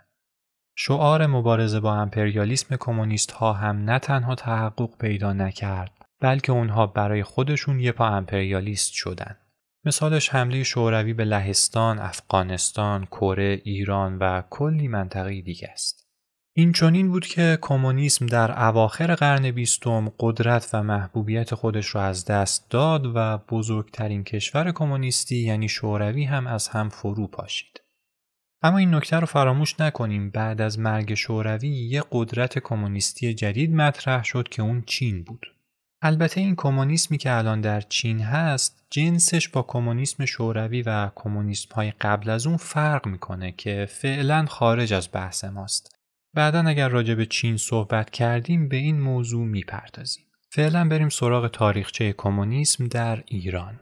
شعار 0.76 1.26
مبارزه 1.26 1.80
با 1.80 1.94
امپریالیسم 1.94 2.76
کمونیست 2.76 3.30
ها 3.30 3.52
هم 3.52 3.76
نه 3.76 3.98
تنها 3.98 4.34
تحقق 4.34 4.98
پیدا 4.98 5.32
نکرد 5.32 5.92
بلکه 6.20 6.52
اونها 6.52 6.86
برای 6.86 7.22
خودشون 7.22 7.80
یه 7.80 7.92
پا 7.92 8.06
امپریالیست 8.06 8.92
شدن. 8.92 9.36
مثالش 9.84 10.28
حمله 10.28 10.62
شوروی 10.62 11.12
به 11.12 11.24
لهستان، 11.24 11.98
افغانستان، 11.98 13.06
کره، 13.06 13.60
ایران 13.64 14.18
و 14.18 14.42
کلی 14.50 14.88
منطقه 14.88 15.40
دیگه 15.40 15.68
است. 15.72 16.09
این 16.52 16.72
چنین 16.72 17.08
بود 17.08 17.26
که 17.26 17.58
کمونیسم 17.60 18.26
در 18.26 18.64
اواخر 18.68 19.14
قرن 19.14 19.50
بیستم 19.50 20.12
قدرت 20.20 20.70
و 20.72 20.82
محبوبیت 20.82 21.54
خودش 21.54 21.94
را 21.94 22.02
از 22.02 22.24
دست 22.24 22.70
داد 22.70 23.12
و 23.14 23.38
بزرگترین 23.38 24.24
کشور 24.24 24.72
کمونیستی 24.72 25.36
یعنی 25.36 25.68
شوروی 25.68 26.24
هم 26.24 26.46
از 26.46 26.68
هم 26.68 26.88
فرو 26.88 27.26
پاشید. 27.26 27.80
اما 28.62 28.78
این 28.78 28.94
نکته 28.94 29.16
رو 29.16 29.26
فراموش 29.26 29.80
نکنیم 29.80 30.30
بعد 30.30 30.60
از 30.60 30.78
مرگ 30.78 31.14
شوروی 31.14 31.68
یه 31.68 32.02
قدرت 32.12 32.58
کمونیستی 32.58 33.34
جدید 33.34 33.74
مطرح 33.74 34.24
شد 34.24 34.48
که 34.48 34.62
اون 34.62 34.82
چین 34.86 35.22
بود. 35.22 35.46
البته 36.02 36.40
این 36.40 36.56
کمونیسمی 36.56 37.18
که 37.18 37.32
الان 37.32 37.60
در 37.60 37.80
چین 37.80 38.20
هست 38.20 38.84
جنسش 38.90 39.48
با 39.48 39.62
کمونیسم 39.62 40.24
شوروی 40.24 40.82
و 40.82 41.10
کمونیسم 41.14 41.74
های 41.74 41.90
قبل 41.90 42.30
از 42.30 42.46
اون 42.46 42.56
فرق 42.56 43.06
می‌کنه 43.06 43.52
که 43.52 43.86
فعلا 43.90 44.46
خارج 44.46 44.92
از 44.92 45.08
بحث 45.12 45.44
ماست. 45.44 45.99
بعدا 46.34 46.60
اگر 46.60 46.88
راجع 46.88 47.14
به 47.14 47.26
چین 47.26 47.56
صحبت 47.56 48.10
کردیم 48.10 48.68
به 48.68 48.76
این 48.76 49.00
موضوع 49.00 49.46
می‌پردازیم. 49.46 50.24
فعلا 50.50 50.88
بریم 50.88 51.08
سراغ 51.08 51.48
تاریخچه 51.48 52.12
کمونیسم 52.12 52.88
در 52.88 53.22
ایران. 53.26 53.80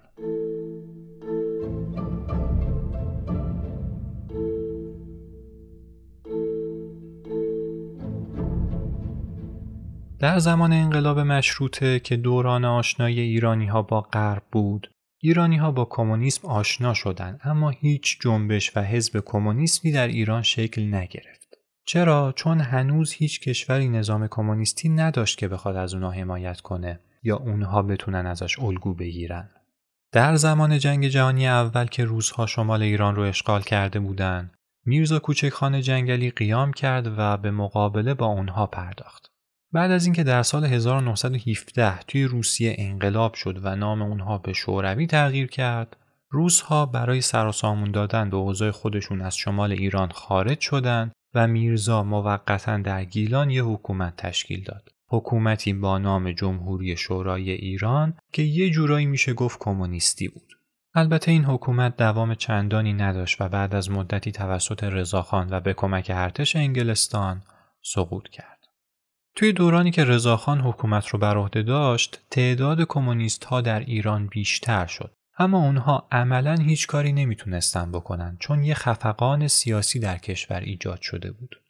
در 10.19 10.39
زمان 10.39 10.73
انقلاب 10.73 11.19
مشروطه 11.19 12.01
که 12.01 12.17
دوران 12.17 12.65
آشنایی 12.65 13.21
ایرانی 13.21 13.67
ها 13.67 13.83
با 13.83 14.01
غرب 14.01 14.43
بود 14.53 14.91
ایرانی 15.19 15.57
ها 15.57 15.71
با 15.71 15.85
کمونیسم 15.85 16.49
آشنا 16.49 16.95
شدند 16.95 17.41
اما 17.45 17.71
هیچ 17.71 18.21
جنبش 18.21 18.77
و 18.77 18.81
حزب 18.81 19.23
کمونیسمی 19.27 19.93
در 19.93 20.09
ایران 20.09 20.43
شکل 20.43 20.95
نگرفت 20.95 21.38
چرا؟ 21.89 22.33
چون 22.37 22.61
هنوز 22.61 23.13
هیچ 23.13 23.41
کشوری 23.41 23.89
نظام 23.89 24.29
کمونیستی 24.31 24.89
نداشت 24.89 25.39
که 25.39 25.49
بخواد 25.49 25.77
از 25.77 25.95
اونها 25.95 26.11
حمایت 26.11 26.61
کنه 26.61 27.01
یا 27.23 27.37
اونها 27.37 27.83
بتونن 27.83 28.27
ازش 28.27 28.59
الگو 28.59 28.95
بگیرن. 28.95 29.51
در 30.13 30.37
زمان 30.37 30.79
جنگ 30.79 31.07
جهانی 31.07 31.49
اول 31.49 31.87
که 31.87 32.05
روزها 32.05 32.47
شمال 32.47 32.83
ایران 32.83 33.17
رو 33.17 33.23
اشغال 33.23 33.63
کرده 33.63 34.01
بودند 34.01 34.51
میرزا 34.87 35.19
کوچکخان 35.19 35.81
جنگلی 35.81 36.31
قیام 36.31 36.73
کرد 36.73 37.15
و 37.19 37.37
به 37.37 37.51
مقابله 37.51 38.15
با 38.15 38.27
اونها 38.27 38.67
پرداخت. 38.67 39.31
بعد 39.73 39.91
از 39.91 40.05
اینکه 40.05 40.25
در 40.25 40.43
سال 40.43 40.65
1917 40.65 41.99
توی 41.99 42.25
روسیه 42.25 42.75
انقلاب 42.79 43.35
شد 43.35 43.61
و 43.63 43.77
نام 43.77 44.03
اونها 44.03 44.39
به 44.39 44.53
شوروی 44.53 45.07
تغییر 45.07 45.47
کرد، 45.47 45.97
روسها 46.31 46.87
برای 46.87 47.21
سراسامون 47.21 47.91
دادن 47.91 48.31
به 48.31 48.37
اوضاع 48.37 48.71
خودشون 48.71 49.21
از 49.21 49.37
شمال 49.37 49.73
ایران 49.73 50.09
خارج 50.11 50.61
شدند 50.61 51.13
و 51.35 51.47
میرزا 51.47 52.03
موقتا 52.03 52.79
در 52.79 53.05
گیلان 53.05 53.51
یه 53.51 53.65
حکومت 53.65 54.17
تشکیل 54.17 54.65
داد. 54.65 54.89
حکومتی 55.09 55.73
با 55.73 55.99
نام 55.99 56.33
جمهوری 56.33 56.97
شورای 56.97 57.51
ایران 57.51 58.19
که 58.33 58.43
یه 58.43 58.71
جورایی 58.71 59.07
میشه 59.07 59.33
گفت 59.33 59.59
کمونیستی 59.61 60.29
بود. 60.29 60.53
البته 60.95 61.31
این 61.31 61.45
حکومت 61.45 61.97
دوام 61.97 62.35
چندانی 62.35 62.93
نداشت 62.93 63.41
و 63.41 63.49
بعد 63.49 63.75
از 63.75 63.91
مدتی 63.91 64.33
توسط 64.33 64.85
رضاخان 64.85 65.49
و 65.51 65.61
به 65.61 65.75
کمک 65.75 66.11
ارتش 66.15 66.57
انگلستان 66.57 67.43
سقوط 67.83 68.29
کرد. 68.29 68.59
توی 69.35 69.53
دورانی 69.53 69.91
که 69.91 70.05
رضاخان 70.05 70.61
حکومت 70.61 71.09
رو 71.09 71.19
بر 71.19 71.37
عهده 71.37 71.63
داشت، 71.63 72.21
تعداد 72.31 72.85
کمونیست 72.85 73.45
ها 73.45 73.61
در 73.61 73.81
ایران 73.81 74.27
بیشتر 74.27 74.87
شد. 74.87 75.18
اما 75.41 75.59
اونها 75.59 76.09
عملا 76.13 76.55
هیچ 76.55 76.87
کاری 76.87 77.13
نمی‌تونستن 77.13 77.93
بکنن 77.93 78.37
چون 78.41 78.65
یه 78.65 78.75
خفقان 78.75 79.49
سیاسی 79.49 80.01
در 80.01 80.19
کشور 80.19 80.61
ایجاد 80.61 81.01
شده 81.01 81.33
بود. 81.33 81.61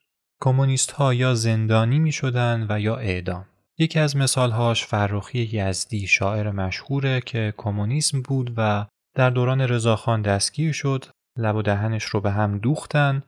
کمونیست 0.41 0.91
ها 0.91 1.15
یا 1.15 1.35
زندانی 1.35 1.99
می 1.99 2.13
شدن 2.13 2.67
و 2.71 2.81
یا 2.81 2.97
اعدام. 2.97 3.47
یکی 3.79 3.99
از 3.99 4.17
مثالهاش 4.17 4.85
فرخی 4.85 5.51
یزدی 5.53 6.07
شاعر 6.07 6.51
مشهوره 6.51 7.21
که 7.21 7.55
کمونیسم 7.57 8.23
بود 8.23 8.55
و 8.57 8.87
در 9.15 9.31
دوران 9.31 9.61
رضاخان 9.61 10.23
دستگیر 10.23 10.73
شد. 10.73 11.05
لب 11.37 11.57
و 11.57 11.63
دهنش 11.63 12.05
رو 12.05 12.21
به 12.21 12.31
هم 12.31 12.59
دوختن. 12.59 13.23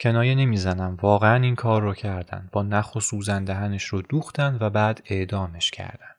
کنایه 0.00 0.34
نمی‌زنم 0.34 0.96
واقعا 1.02 1.42
این 1.42 1.54
کار 1.54 1.82
رو 1.82 1.94
کردن. 1.94 2.48
با 2.52 2.62
نخ 2.62 2.96
و 2.96 3.00
سوزن 3.00 3.44
دهنش 3.44 3.84
رو 3.84 4.02
دوختن 4.02 4.58
و 4.60 4.70
بعد 4.70 5.02
اعدامش 5.06 5.70
کردن. 5.70 6.15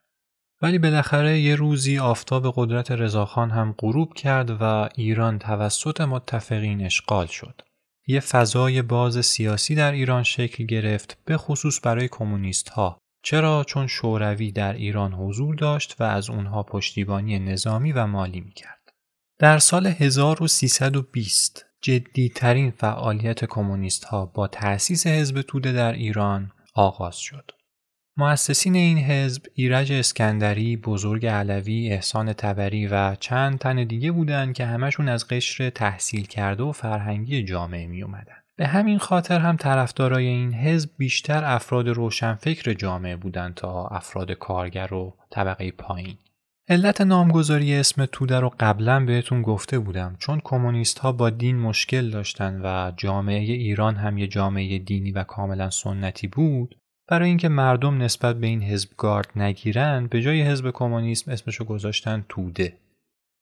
ولی 0.61 0.77
بالاخره 0.77 1.39
یه 1.39 1.55
روزی 1.55 1.99
آفتاب 1.99 2.53
قدرت 2.55 2.91
رضاخان 2.91 3.51
هم 3.51 3.75
غروب 3.79 4.13
کرد 4.13 4.57
و 4.61 4.89
ایران 4.95 5.39
توسط 5.39 6.01
متفقین 6.01 6.85
اشغال 6.85 7.25
شد. 7.25 7.61
یه 8.07 8.19
فضای 8.19 8.81
باز 8.81 9.25
سیاسی 9.25 9.75
در 9.75 9.91
ایران 9.91 10.23
شکل 10.23 10.65
گرفت 10.65 11.17
به 11.25 11.37
خصوص 11.37 11.79
برای 11.83 12.07
کمونیست 12.07 12.69
ها 12.69 12.97
چرا؟ 13.23 13.63
چون 13.67 13.87
شوروی 13.87 14.51
در 14.51 14.73
ایران 14.73 15.13
حضور 15.13 15.55
داشت 15.55 15.95
و 15.99 16.03
از 16.03 16.29
اونها 16.29 16.63
پشتیبانی 16.63 17.39
نظامی 17.39 17.91
و 17.91 18.07
مالی 18.07 18.41
می‌کرد. 18.41 18.89
در 19.39 19.57
سال 19.57 19.87
1320 19.87 21.65
جدیترین 21.81 22.71
فعالیت 22.71 23.45
کمونیست 23.45 24.03
ها 24.03 24.25
با 24.25 24.47
تأسیس 24.47 25.07
حزب 25.07 25.41
توده 25.41 25.71
در 25.71 25.93
ایران 25.93 26.51
آغاز 26.73 27.17
شد. 27.17 27.51
مؤسسین 28.19 28.75
این 28.75 28.97
حزب 28.97 29.41
ایرج 29.53 29.91
اسکندری، 29.91 30.77
بزرگ 30.77 31.25
علوی، 31.25 31.89
احسان 31.89 32.33
تبری 32.33 32.87
و 32.87 33.15
چند 33.15 33.59
تن 33.59 33.83
دیگه 33.83 34.11
بودند 34.11 34.53
که 34.53 34.65
همشون 34.65 35.09
از 35.09 35.27
قشر 35.27 35.69
تحصیل 35.69 36.25
کرده 36.25 36.63
و 36.63 36.71
فرهنگی 36.71 37.43
جامعه 37.43 37.87
می 37.87 38.03
اومدن. 38.03 38.35
به 38.55 38.67
همین 38.67 38.97
خاطر 38.97 39.39
هم 39.39 39.57
طرفدارای 39.57 40.27
این 40.27 40.53
حزب 40.53 40.89
بیشتر 40.97 41.43
افراد 41.45 41.87
روشنفکر 41.87 42.73
جامعه 42.73 43.15
بودند 43.15 43.53
تا 43.53 43.87
افراد 43.87 44.31
کارگر 44.31 44.93
و 44.93 45.17
طبقه 45.29 45.71
پایین. 45.71 46.17
علت 46.69 47.01
نامگذاری 47.01 47.75
اسم 47.75 48.05
توده 48.05 48.39
رو 48.39 48.53
قبلا 48.59 49.05
بهتون 49.05 49.41
گفته 49.41 49.79
بودم 49.79 50.15
چون 50.19 50.41
کمونیست 50.43 50.99
ها 50.99 51.11
با 51.11 51.29
دین 51.29 51.59
مشکل 51.59 52.09
داشتن 52.09 52.61
و 52.63 52.91
جامعه 52.97 53.39
ایران 53.39 53.95
هم 53.95 54.17
یه 54.17 54.27
جامعه 54.27 54.79
دینی 54.79 55.11
و 55.11 55.23
کاملا 55.23 55.69
سنتی 55.69 56.27
بود 56.27 56.75
برای 57.07 57.29
اینکه 57.29 57.49
مردم 57.49 58.01
نسبت 58.01 58.35
به 58.35 58.47
این 58.47 58.63
حزب 58.63 58.89
گارد 58.97 59.29
نگیرن 59.35 60.07
به 60.07 60.21
جای 60.21 60.41
حزب 60.41 60.71
کمونیسم 60.71 61.31
اسمشو 61.31 61.65
گذاشتن 61.65 62.25
توده 62.29 62.77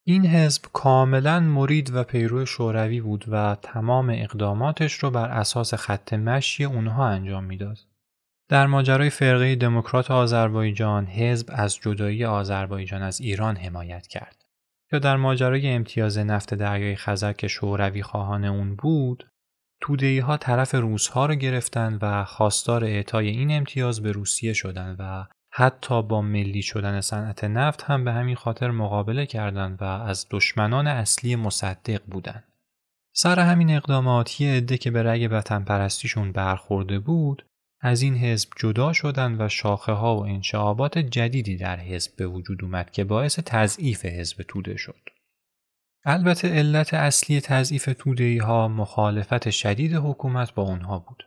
این 0.07 0.25
حزب 0.25 0.61
کاملا 0.73 1.39
مرید 1.39 1.95
و 1.95 2.03
پیرو 2.03 2.45
شوروی 2.45 3.01
بود 3.01 3.25
و 3.27 3.57
تمام 3.61 4.09
اقداماتش 4.09 4.93
رو 4.93 5.11
بر 5.11 5.29
اساس 5.29 5.73
خط 5.73 6.13
مشی 6.13 6.63
اونها 6.63 7.07
انجام 7.07 7.43
می‌داد. 7.43 7.77
در 8.49 8.67
ماجرای 8.67 9.09
فرقه 9.09 9.55
دموکرات 9.55 10.11
آذربایجان 10.11 11.05
حزب 11.05 11.49
از 11.53 11.75
جدایی 11.75 12.25
آذربایجان 12.25 13.01
از 13.01 13.21
ایران 13.21 13.55
حمایت 13.55 14.07
کرد. 14.07 14.45
یا 14.91 14.99
در 14.99 15.15
ماجرای 15.17 15.67
امتیاز 15.67 16.17
نفت 16.17 16.53
دریای 16.53 16.95
خزر 16.95 17.33
که 17.33 17.47
شوروی 17.47 18.03
خواهان 18.03 18.45
اون 18.45 18.75
بود 18.75 19.27
تودهی 19.85 20.19
ها 20.19 20.37
طرف 20.37 20.75
روسها 20.75 21.25
رو 21.25 21.35
گرفتن 21.35 21.99
و 22.01 22.25
خواستار 22.25 22.83
اعطای 22.83 23.29
این 23.29 23.51
امتیاز 23.51 24.01
به 24.01 24.11
روسیه 24.11 24.53
شدن 24.53 24.95
و 24.99 25.25
حتی 25.51 26.03
با 26.03 26.21
ملی 26.21 26.61
شدن 26.61 27.01
صنعت 27.01 27.43
نفت 27.43 27.83
هم 27.83 28.05
به 28.05 28.11
همین 28.13 28.35
خاطر 28.35 28.71
مقابله 28.71 29.25
کردند 29.25 29.81
و 29.81 29.83
از 29.83 30.25
دشمنان 30.31 30.87
اصلی 30.87 31.35
مصدق 31.35 32.01
بودند. 32.07 32.43
سر 33.13 33.39
همین 33.39 33.75
اقدامات 33.75 34.41
یه 34.41 34.53
عده 34.53 34.77
که 34.77 34.91
به 34.91 35.03
رأی 35.03 35.27
وطن 35.27 35.63
پرستیشون 35.63 36.31
برخورده 36.31 36.99
بود 36.99 37.45
از 37.81 38.01
این 38.01 38.15
حزب 38.15 38.49
جدا 38.57 38.93
شدن 38.93 39.41
و 39.41 39.49
شاخه 39.49 39.91
ها 39.91 40.17
و 40.17 40.25
انشعابات 40.25 40.97
جدیدی 40.97 41.57
در 41.57 41.79
حزب 41.79 42.15
به 42.15 42.27
وجود 42.27 42.63
اومد 42.63 42.91
که 42.91 43.03
باعث 43.03 43.39
تضعیف 43.39 44.05
حزب 44.05 44.43
توده 44.47 44.77
شد. 44.77 45.14
البته 46.07 46.49
علت 46.49 46.93
اصلی 46.93 47.41
تضعیف 47.41 47.89
توده 47.99 48.43
ها 48.43 48.67
مخالفت 48.67 49.49
شدید 49.49 49.93
حکومت 49.93 50.53
با 50.53 50.63
اونها 50.63 50.99
بود. 50.99 51.23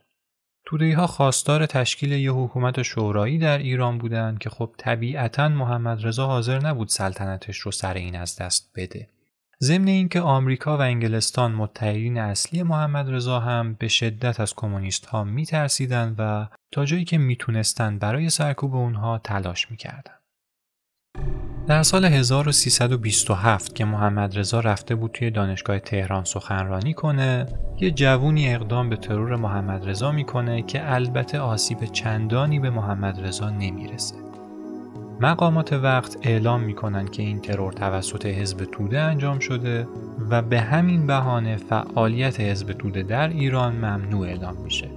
توده 0.64 0.96
ها 0.96 1.06
خواستار 1.06 1.66
تشکیل 1.66 2.12
یه 2.12 2.32
حکومت 2.32 2.82
شورایی 2.82 3.38
در 3.38 3.58
ایران 3.58 3.98
بودند 3.98 4.38
که 4.38 4.50
خب 4.50 4.74
طبیعتا 4.78 5.48
محمد 5.48 6.06
رضا 6.06 6.26
حاضر 6.26 6.66
نبود 6.66 6.88
سلطنتش 6.88 7.58
رو 7.58 7.70
سر 7.70 7.94
این 7.94 8.16
از 8.16 8.36
دست 8.36 8.70
بده. 8.76 9.08
ضمن 9.62 9.88
اینکه 9.88 10.20
آمریکا 10.20 10.78
و 10.78 10.80
انگلستان 10.80 11.52
متحدین 11.52 12.18
اصلی 12.18 12.62
محمد 12.62 13.10
رضا 13.10 13.40
هم 13.40 13.74
به 13.74 13.88
شدت 13.88 14.40
از 14.40 14.54
کمونیست 14.54 15.06
ها 15.06 15.24
میترسیدند 15.24 16.14
و 16.18 16.48
تا 16.72 16.84
جایی 16.84 17.04
که 17.04 17.18
می‌تونستند 17.18 17.98
برای 17.98 18.30
سرکوب 18.30 18.74
اونها 18.74 19.18
تلاش 19.18 19.70
می‌کردند. 19.70 20.17
در 21.66 21.82
سال 21.82 22.04
1327 22.04 23.74
که 23.74 23.84
محمد 23.84 24.38
رضا 24.38 24.60
رفته 24.60 24.94
بود 24.94 25.10
توی 25.10 25.30
دانشگاه 25.30 25.78
تهران 25.78 26.24
سخنرانی 26.24 26.94
کنه 26.94 27.46
یه 27.80 27.90
جوونی 27.90 28.54
اقدام 28.54 28.88
به 28.88 28.96
ترور 28.96 29.36
محمد 29.36 29.88
رضا 29.88 30.12
می‌کنه 30.12 30.62
که 30.62 30.94
البته 30.94 31.40
آسیب 31.40 31.84
چندانی 31.84 32.60
به 32.60 32.70
محمد 32.70 33.20
رضا 33.26 33.50
نمی‌رسه. 33.50 34.14
مقامات 35.20 35.72
وقت 35.72 36.16
اعلام 36.22 36.60
می‌کنن 36.60 37.08
که 37.08 37.22
این 37.22 37.40
ترور 37.40 37.72
توسط 37.72 38.26
حزب 38.26 38.64
توده 38.64 39.00
انجام 39.00 39.38
شده 39.38 39.86
و 40.30 40.42
به 40.42 40.60
همین 40.60 41.06
بهانه 41.06 41.56
فعالیت 41.56 42.40
حزب 42.40 42.72
توده 42.72 43.02
در 43.02 43.28
ایران 43.28 43.72
ممنوع 43.76 44.26
اعلام 44.26 44.56
میشه. 44.56 44.88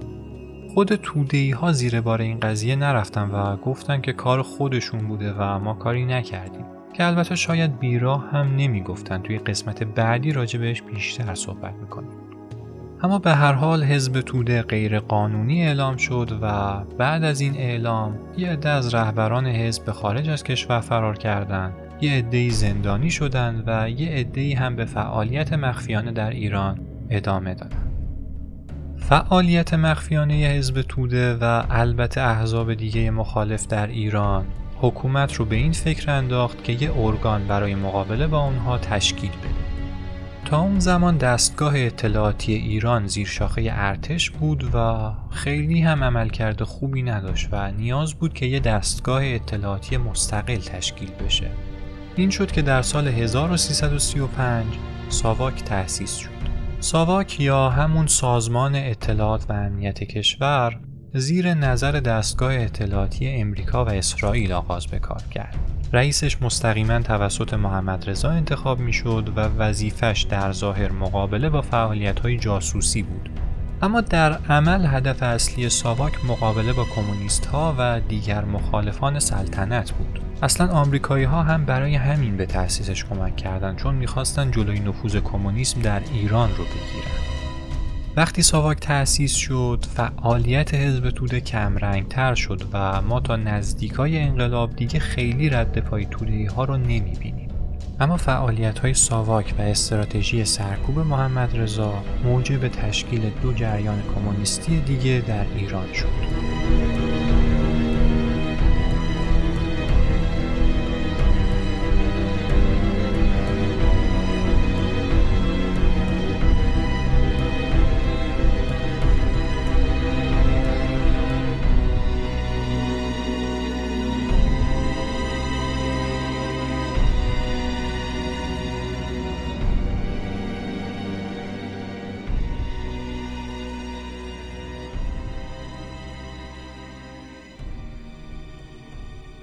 خود 0.74 0.94
تودهی 0.94 1.50
ها 1.50 1.72
زیر 1.72 2.00
بار 2.00 2.20
این 2.20 2.40
قضیه 2.40 2.76
نرفتن 2.76 3.30
و 3.30 3.56
گفتن 3.56 4.00
که 4.00 4.12
کار 4.12 4.42
خودشون 4.42 5.00
بوده 5.00 5.32
و 5.32 5.58
ما 5.58 5.74
کاری 5.74 6.04
نکردیم. 6.04 6.64
که 6.92 7.04
البته 7.04 7.34
شاید 7.34 7.78
بیراه 7.78 8.30
هم 8.30 8.56
نمی‌گفتن. 8.56 9.22
توی 9.22 9.38
قسمت 9.38 9.82
بعدی 9.82 10.32
راجع 10.32 10.58
بهش 10.58 10.82
بیشتر 10.82 11.34
صحبت 11.34 11.74
می‌کنیم. 11.74 12.10
اما 13.02 13.18
به 13.18 13.34
هر 13.34 13.52
حال 13.52 13.84
حزب 13.84 14.20
توده 14.20 14.62
غیر 14.62 14.98
قانونی 14.98 15.66
اعلام 15.66 15.96
شد 15.96 16.38
و 16.42 16.74
بعد 16.98 17.24
از 17.24 17.40
این 17.40 17.56
اعلام 17.56 18.18
یه 18.36 18.48
عده 18.48 18.68
از 18.68 18.94
رهبران 18.94 19.46
حزب 19.46 19.84
به 19.84 19.92
خارج 19.92 20.28
از 20.28 20.44
کشور 20.44 20.80
فرار 20.80 21.18
کردند 21.18 21.72
یه 22.00 22.12
عده‌ای 22.12 22.50
زندانی 22.50 23.10
شدند 23.10 23.64
و 23.66 23.90
یه 23.90 24.10
عده‌ای 24.10 24.52
هم 24.52 24.76
به 24.76 24.84
فعالیت 24.84 25.52
مخفیانه 25.52 26.12
در 26.12 26.30
ایران 26.30 26.78
ادامه 27.10 27.54
دادند 27.54 27.91
فعالیت 29.12 29.74
مخفیانه 29.74 30.34
حزب 30.34 30.82
توده 30.82 31.34
و 31.34 31.62
البته 31.70 32.20
احزاب 32.20 32.74
دیگه 32.74 33.10
مخالف 33.10 33.66
در 33.66 33.86
ایران 33.86 34.44
حکومت 34.80 35.34
رو 35.34 35.44
به 35.44 35.56
این 35.56 35.72
فکر 35.72 36.10
انداخت 36.10 36.64
که 36.64 36.72
یه 36.72 36.98
ارگان 36.98 37.46
برای 37.46 37.74
مقابله 37.74 38.26
با 38.26 38.44
اونها 38.44 38.78
تشکیل 38.78 39.30
بده. 39.30 39.48
تا 40.44 40.60
اون 40.60 40.78
زمان 40.78 41.16
دستگاه 41.16 41.72
اطلاعاتی 41.76 42.52
ایران 42.52 43.06
زیر 43.06 43.26
شاخه 43.26 43.70
ارتش 43.74 44.30
بود 44.30 44.74
و 44.74 45.10
خیلی 45.30 45.80
هم 45.80 46.04
عملکرد 46.04 46.62
خوبی 46.62 47.02
نداشت 47.02 47.48
و 47.52 47.70
نیاز 47.72 48.14
بود 48.14 48.34
که 48.34 48.46
یه 48.46 48.60
دستگاه 48.60 49.24
اطلاعاتی 49.24 49.96
مستقل 49.96 50.56
تشکیل 50.56 51.10
بشه. 51.10 51.50
این 52.16 52.30
شد 52.30 52.52
که 52.52 52.62
در 52.62 52.82
سال 52.82 53.08
1335 53.08 54.64
ساواک 55.08 55.64
تأسیس 55.64 56.16
شد. 56.16 56.41
ساواک 56.82 57.40
یا 57.40 57.70
همون 57.70 58.06
سازمان 58.06 58.74
اطلاعات 58.74 59.46
و 59.48 59.52
امنیت 59.52 60.04
کشور 60.04 60.80
زیر 61.14 61.54
نظر 61.54 61.92
دستگاه 61.92 62.54
اطلاعاتی 62.54 63.28
امریکا 63.28 63.84
و 63.84 63.88
اسرائیل 63.88 64.52
آغاز 64.52 64.86
به 64.86 64.98
کار 64.98 65.22
کرد. 65.30 65.56
رئیسش 65.92 66.42
مستقیما 66.42 66.98
توسط 66.98 67.54
محمد 67.54 68.10
رضا 68.10 68.30
انتخاب 68.30 68.78
می‌شد 68.78 69.32
و 69.36 69.40
وظیفش 69.40 70.26
در 70.30 70.52
ظاهر 70.52 70.92
مقابله 70.92 71.50
با 71.50 71.62
فعالیت 71.62 72.20
های 72.20 72.38
جاسوسی 72.38 73.02
بود. 73.02 73.30
اما 73.82 74.00
در 74.00 74.32
عمل 74.32 74.86
هدف 74.86 75.22
اصلی 75.22 75.68
ساواک 75.68 76.24
مقابله 76.24 76.72
با 76.72 76.84
کمونیست 76.84 77.46
ها 77.46 77.74
و 77.78 78.00
دیگر 78.08 78.44
مخالفان 78.44 79.18
سلطنت 79.18 79.90
بود. 79.90 80.20
اصلا 80.42 80.68
آمریکایی 80.68 81.24
ها 81.24 81.42
هم 81.42 81.64
برای 81.64 81.94
همین 81.94 82.36
به 82.36 82.46
تأسیسش 82.46 83.04
کمک 83.04 83.36
کردند 83.36 83.76
چون 83.76 83.94
می‌خواستن 83.94 84.50
جلوی 84.50 84.80
نفوذ 84.80 85.16
کمونیسم 85.16 85.80
در 85.80 86.02
ایران 86.12 86.50
رو 86.50 86.64
بگیرن. 86.64 87.22
وقتی 88.16 88.42
ساواک 88.42 88.80
تأسیس 88.80 89.34
شد 89.34 89.84
فعالیت 89.94 90.74
حزب 90.74 91.10
توده 91.10 91.40
کم 91.40 92.02
تر 92.10 92.34
شد 92.34 92.62
و 92.72 93.02
ما 93.02 93.20
تا 93.20 93.36
نزدیکای 93.36 94.18
انقلاب 94.18 94.76
دیگه 94.76 95.00
خیلی 95.00 95.48
رد 95.48 95.78
پای 95.78 96.06
توده 96.06 96.48
ها 96.56 96.64
رو 96.64 96.76
نمی 96.76 97.16
بینیم. 97.20 97.41
اما 98.02 98.16
فعالیت 98.16 98.78
های 98.78 98.94
ساواک 98.94 99.54
و 99.58 99.62
استراتژی 99.62 100.44
سرکوب 100.44 100.98
محمد 100.98 101.56
رضا 101.56 101.94
موجب 102.24 102.68
تشکیل 102.68 103.30
دو 103.42 103.52
جریان 103.52 104.02
کمونیستی 104.14 104.80
دیگه 104.80 105.22
در 105.28 105.46
ایران 105.56 105.92
شد. 105.92 107.01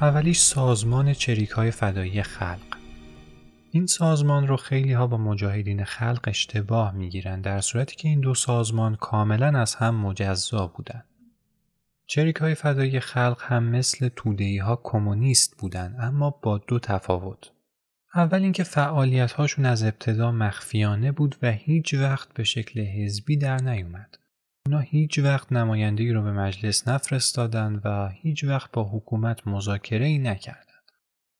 اولیش 0.02 0.40
سازمان 0.40 1.14
چریک 1.14 1.50
های 1.50 1.72
فدایی 1.72 2.24
خلق 2.24 2.78
این 3.72 3.86
سازمان 3.86 4.48
رو 4.48 4.58
خیلی 4.58 4.94
ها 4.94 5.08
با 5.08 5.18
مجاهدین 5.18 5.84
خلق 5.84 6.20
اشتباه 6.28 6.92
می‌گیرند 6.92 7.44
در 7.44 7.62
صورتی 7.62 7.96
که 7.96 8.08
این 8.08 8.20
دو 8.20 8.34
سازمان 8.34 8.96
کاملا 8.96 9.60
از 9.60 9.76
هم 9.76 9.96
مجزا 9.96 10.68
بودند. 10.68 11.06
چریک 12.08 12.36
های 12.36 12.56
فدایی 12.56 13.00
خلق 13.00 13.42
هم 13.42 13.64
مثل 13.64 14.10
تودهی 14.16 14.58
ها 14.58 14.82
کمونیست 14.84 15.58
بودند 15.58 15.96
اما 16.00 16.30
با 16.30 16.58
دو 16.58 16.80
تفاوت. 16.80 17.52
اول 18.16 18.44
اینکه 18.44 18.64
فعالیت 18.64 19.32
هاشون 19.32 19.66
از 19.66 19.84
ابتدا 19.84 20.32
مخفیانه 20.32 21.12
بود 21.12 21.36
و 21.42 21.52
هیچ 21.52 21.94
وقت 21.94 22.34
به 22.34 22.44
شکل 22.44 22.82
حزبی 22.82 23.38
در 23.38 23.58
نیومد. 23.58 24.19
اونا 24.70 24.82
هیچ 24.82 25.20
وقت 25.20 25.52
نماینده 25.52 26.14
رو 26.14 26.22
به 26.22 26.32
مجلس 26.32 26.88
نفرستادند 26.88 27.82
و 27.86 28.10
هیچ 28.10 28.44
وقت 28.44 28.72
با 28.72 28.84
حکومت 28.84 29.48
مذاکره 29.48 30.06
ای 30.06 30.20
نکردند. 30.20 30.92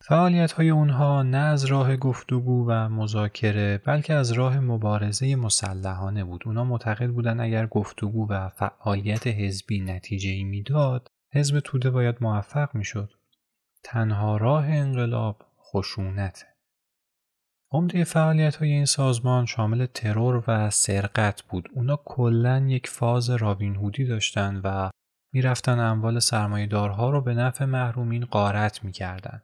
فعالیت 0.02 0.52
های 0.52 0.70
اونها 0.70 1.24
نه 1.24 1.38
از 1.38 1.66
راه 1.66 1.96
گفتگو 1.96 2.66
و 2.70 2.90
مذاکره 2.90 3.78
بلکه 3.86 4.14
از 4.14 4.32
راه 4.32 4.60
مبارزه 4.60 5.36
مسلحانه 5.36 6.24
بود. 6.24 6.44
اونا 6.46 6.64
معتقد 6.64 7.10
بودن 7.10 7.40
اگر 7.40 7.68
گفتگو 7.68 8.28
و 8.30 8.50
فعالیت 8.50 9.28
حزبی 9.28 9.80
نتیجه 9.80 10.30
ای 10.30 10.44
می‌داد، 10.44 11.08
حزب 11.34 11.60
توده 11.60 11.90
باید 11.90 12.16
موفق 12.22 12.76
می‌شد. 12.76 13.12
تنها 13.84 14.38
راه 14.38 14.66
انقلاب 14.66 15.46
خشونته. 15.60 16.46
عمده 17.72 18.04
فعالیت 18.04 18.56
های 18.56 18.72
این 18.72 18.86
سازمان 18.86 19.46
شامل 19.46 19.86
ترور 19.86 20.44
و 20.48 20.70
سرقت 20.70 21.42
بود. 21.42 21.70
اونا 21.74 22.00
کلا 22.06 22.66
یک 22.68 22.88
فاز 22.88 23.30
رابین 23.30 23.76
هودی 23.76 24.06
داشتن 24.06 24.62
و 24.64 24.90
می‌رفتن 25.34 25.80
اموال 25.80 26.20
سرمایهدارها 26.20 27.10
رو 27.10 27.22
به 27.22 27.34
نفع 27.34 27.66
محرومین 27.66 28.26
غارت 28.26 28.84
می‌کردن. 28.84 29.42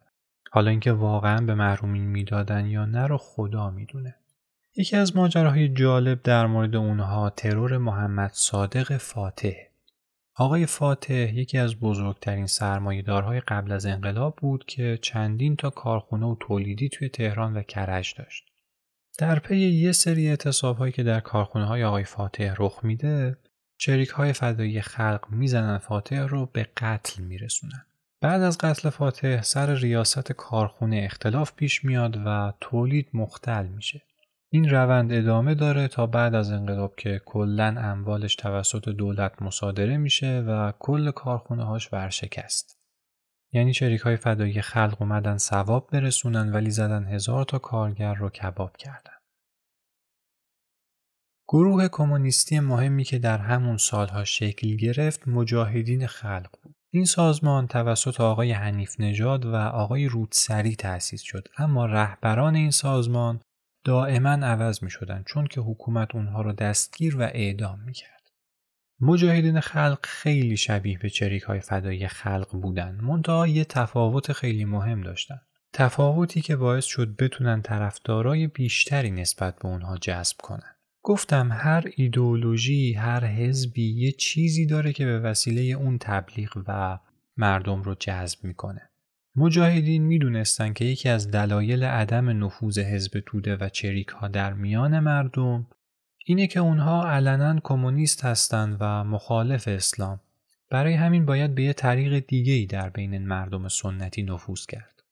حالا 0.50 0.70
اینکه 0.70 0.92
واقعا 0.92 1.40
به 1.40 1.54
محرومین 1.54 2.04
می‌دادن 2.04 2.66
یا 2.66 2.84
نه 2.84 3.06
رو 3.06 3.18
خدا 3.18 3.70
می‌دونه. 3.70 4.14
یکی 4.76 4.96
از 4.96 5.16
ماجراهای 5.16 5.68
جالب 5.68 6.22
در 6.22 6.46
مورد 6.46 6.76
اونها 6.76 7.30
ترور 7.30 7.78
محمد 7.78 8.30
صادق 8.32 8.96
فاتح. 8.96 9.54
آقای 10.38 10.66
فاتح 10.66 11.14
یکی 11.14 11.58
از 11.58 11.74
بزرگترین 11.74 12.46
سرمایهدارهای 12.46 13.40
قبل 13.40 13.72
از 13.72 13.86
انقلاب 13.86 14.36
بود 14.36 14.64
که 14.64 14.98
چندین 15.02 15.56
تا 15.56 15.70
کارخونه 15.70 16.26
و 16.26 16.36
تولیدی 16.40 16.88
توی 16.88 17.08
تهران 17.08 17.56
و 17.56 17.62
کرج 17.62 18.14
داشت. 18.18 18.44
در 19.18 19.38
پی 19.38 19.56
یه 19.56 19.92
سری 19.92 20.28
اعتصاب 20.28 20.90
که 20.90 21.02
در 21.02 21.20
کارخونه 21.20 21.64
های 21.64 21.84
آقای 21.84 22.04
فاتح 22.04 22.54
رخ 22.58 22.80
میده 22.82 23.36
چریک 23.78 24.08
های 24.08 24.32
فدایی 24.32 24.80
خلق 24.80 25.26
می‌زنن 25.30 25.78
فاتح 25.78 26.20
رو 26.20 26.46
به 26.46 26.66
قتل 26.76 27.22
میرسونن. 27.22 27.86
بعد 28.20 28.42
از 28.42 28.58
قتل 28.58 28.90
فاتح 28.90 29.42
سر 29.42 29.74
ریاست 29.74 30.32
کارخونه 30.32 31.00
اختلاف 31.04 31.52
پیش 31.52 31.84
میاد 31.84 32.16
و 32.26 32.52
تولید 32.60 33.08
مختل 33.12 33.66
میشه. 33.66 34.02
این 34.56 34.70
روند 34.70 35.12
ادامه 35.12 35.54
داره 35.54 35.88
تا 35.88 36.06
بعد 36.06 36.34
از 36.34 36.50
انقلاب 36.50 36.96
که 36.96 37.20
کلا 37.24 37.74
اموالش 37.78 38.36
توسط 38.36 38.88
دولت 38.88 39.42
مصادره 39.42 39.96
میشه 39.96 40.44
و 40.48 40.72
کل 40.78 41.10
کارخونه 41.10 41.64
هاش 41.64 41.92
ورشکست. 41.92 42.78
یعنی 43.52 43.74
شریک 43.74 44.00
های 44.00 44.16
فدایی 44.16 44.62
خلق 44.62 44.96
اومدن 45.00 45.36
ثواب 45.36 45.88
برسونن 45.92 46.52
ولی 46.52 46.70
زدن 46.70 47.04
هزار 47.04 47.44
تا 47.44 47.58
کارگر 47.58 48.14
رو 48.14 48.30
کباب 48.30 48.76
کردن. 48.76 49.16
گروه 51.48 51.88
کمونیستی 51.88 52.60
مهمی 52.60 53.04
که 53.04 53.18
در 53.18 53.38
همون 53.38 53.76
سالها 53.76 54.24
شکل 54.24 54.76
گرفت 54.76 55.28
مجاهدین 55.28 56.06
خلق 56.06 56.50
بود. 56.62 56.74
این 56.92 57.04
سازمان 57.04 57.66
توسط 57.66 58.20
آقای 58.20 58.52
حنیف 58.52 59.00
نژاد 59.00 59.46
و 59.46 59.54
آقای 59.54 60.06
رودسری 60.06 60.76
تأسیس 60.76 61.22
شد 61.22 61.48
اما 61.58 61.86
رهبران 61.86 62.54
این 62.54 62.70
سازمان 62.70 63.40
دائما 63.86 64.30
عوض 64.30 64.82
می 64.82 64.90
شدن 64.90 65.22
چون 65.26 65.46
که 65.46 65.60
حکومت 65.60 66.14
اونها 66.14 66.42
رو 66.42 66.52
دستگیر 66.52 67.16
و 67.16 67.22
اعدام 67.22 67.80
می 67.80 67.92
کرد. 67.92 68.30
مجاهدین 69.00 69.60
خلق 69.60 69.98
خیلی 70.02 70.56
شبیه 70.56 70.98
به 70.98 71.10
چریک 71.10 71.42
های 71.42 71.60
فدایی 71.60 72.08
خلق 72.08 72.48
بودن 72.52 72.98
منتها 73.02 73.46
یه 73.46 73.64
تفاوت 73.64 74.32
خیلی 74.32 74.64
مهم 74.64 75.00
داشتن. 75.00 75.40
تفاوتی 75.72 76.40
که 76.40 76.56
باعث 76.56 76.84
شد 76.84 77.16
بتونن 77.16 77.62
طرفدارای 77.62 78.46
بیشتری 78.46 79.10
نسبت 79.10 79.58
به 79.58 79.68
اونها 79.68 79.96
جذب 79.96 80.36
کنن. 80.38 80.76
گفتم 81.02 81.52
هر 81.52 81.84
ایدئولوژی 81.96 82.92
هر 82.92 83.24
حزبی 83.24 83.92
یه 83.92 84.12
چیزی 84.12 84.66
داره 84.66 84.92
که 84.92 85.04
به 85.04 85.20
وسیله 85.20 85.62
اون 85.62 85.98
تبلیغ 85.98 86.62
و 86.66 86.98
مردم 87.36 87.82
رو 87.82 87.94
جذب 87.94 88.44
می‌کنه. 88.44 88.90
مجاهدین 89.38 90.02
می‌دونستند 90.02 90.74
که 90.74 90.84
یکی 90.84 91.08
از 91.08 91.30
دلایل 91.30 91.84
عدم 91.84 92.44
نفوذ 92.44 92.78
حزب 92.78 93.22
توده 93.26 93.56
و 93.56 93.68
چریک 93.68 94.08
ها 94.08 94.28
در 94.28 94.52
میان 94.52 95.00
مردم 95.00 95.66
اینه 96.24 96.46
که 96.46 96.60
اونها 96.60 97.10
علنا 97.10 97.60
کمونیست 97.64 98.24
هستند 98.24 98.76
و 98.80 99.04
مخالف 99.04 99.68
اسلام. 99.68 100.20
برای 100.70 100.94
همین 100.94 101.26
باید 101.26 101.54
به 101.54 101.62
یه 101.62 101.72
طریق 101.72 102.26
دیگه 102.26 102.52
ای 102.52 102.66
در 102.66 102.90
بین 102.90 103.26
مردم 103.26 103.68
سنتی 103.68 104.22
نفوذ 104.22 104.66
کرد. 104.66 105.02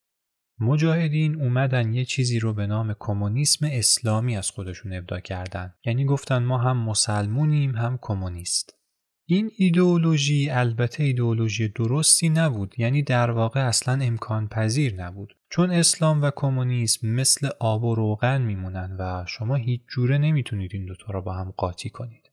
مجاهدین 0.60 1.42
اومدن 1.42 1.94
یه 1.94 2.04
چیزی 2.04 2.38
رو 2.38 2.54
به 2.54 2.66
نام 2.66 2.96
کمونیسم 2.98 3.66
اسلامی 3.72 4.36
از 4.36 4.50
خودشون 4.50 4.92
ابدا 4.92 5.20
کردن. 5.20 5.74
یعنی 5.84 6.04
گفتن 6.04 6.38
ما 6.42 6.58
هم 6.58 6.76
مسلمونیم 6.76 7.76
هم 7.76 7.98
کمونیست. 8.02 8.83
این 9.26 9.50
ایدئولوژی 9.56 10.50
البته 10.50 11.04
ایدئولوژی 11.04 11.68
درستی 11.68 12.28
نبود 12.28 12.74
یعنی 12.78 13.02
در 13.02 13.30
واقع 13.30 13.60
اصلا 13.60 14.04
امکان 14.04 14.48
پذیر 14.48 14.94
نبود. 14.94 15.36
چون 15.50 15.70
اسلام 15.70 16.22
و 16.22 16.30
کمونیسم 16.36 17.08
مثل 17.08 17.48
آب 17.60 17.84
و 17.84 17.94
روغن 17.94 18.42
میمونن 18.42 18.96
و 18.98 19.24
شما 19.26 19.54
هیچ 19.54 19.80
جوره 19.88 20.18
نمی‌تونید 20.18 20.70
این 20.74 20.86
دوتا 20.86 21.12
را 21.12 21.20
با 21.20 21.32
هم 21.32 21.54
قاطی 21.56 21.90
کنید. 21.90 22.30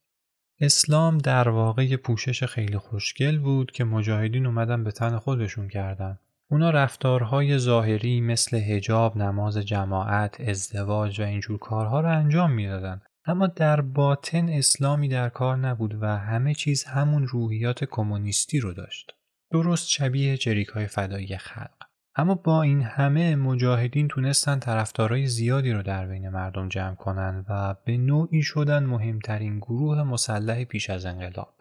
اسلام 0.60 1.18
در 1.18 1.50
واقع 1.50 1.86
یه 1.86 1.98
پوشش 1.98 2.44
خیلی 2.44 2.78
خوشگل 2.78 3.40
بود 3.40 3.72
که 3.72 3.84
مجاهدین 3.84 4.46
اومدن 4.46 4.84
به 4.84 4.92
تن 4.92 5.18
خودشون 5.18 5.68
کردن. 5.68 6.20
اونا 6.50 6.70
رفتارهای 6.70 7.58
ظاهری 7.58 8.22
مثل 8.22 8.58
هجاب، 8.58 9.18
نماز 9.18 9.58
جماعت، 9.58 10.42
ازدواج 10.42 11.22
و 11.22 11.24
اینجور 11.24 11.60
کارها 11.60 12.02
رو 12.02 12.10
انجام 12.10 12.52
می‌دادن. 12.52 13.02
اما 13.26 13.48
در 13.48 13.82
باطن 13.82 14.50
اسلامی 14.50 15.08
در 15.08 15.30
کار 15.30 15.58
نبود 15.58 16.02
و 16.02 16.06
همه 16.06 16.54
چیز 16.54 16.84
همون 16.84 17.28
روحیات 17.28 17.84
کمونیستی 17.84 18.60
رو 18.60 18.74
داشت. 18.74 19.16
درست 19.52 19.90
شبیه 19.90 20.38
جریک 20.38 20.68
های 20.68 20.88
فدایی 20.88 21.38
خلق. 21.38 21.82
اما 22.16 22.36
با 22.36 22.62
این 22.62 22.82
همه 22.82 23.36
مجاهدین 23.36 24.08
تونستن 24.08 24.60
طرفدارای 24.60 25.28
زیادی 25.28 25.72
رو 25.72 25.84
در 25.84 26.08
بین 26.08 26.30
مردم 26.30 26.70
جمع 26.70 26.96
کنن 26.96 27.46
و 27.50 27.76
به 27.86 27.98
نوعی 27.98 28.42
شدن 28.42 28.84
مهمترین 28.84 29.60
گروه 29.60 30.04
مسلح 30.04 30.64
پیش 30.64 30.90
از 30.90 31.06
انقلاب. 31.06 31.56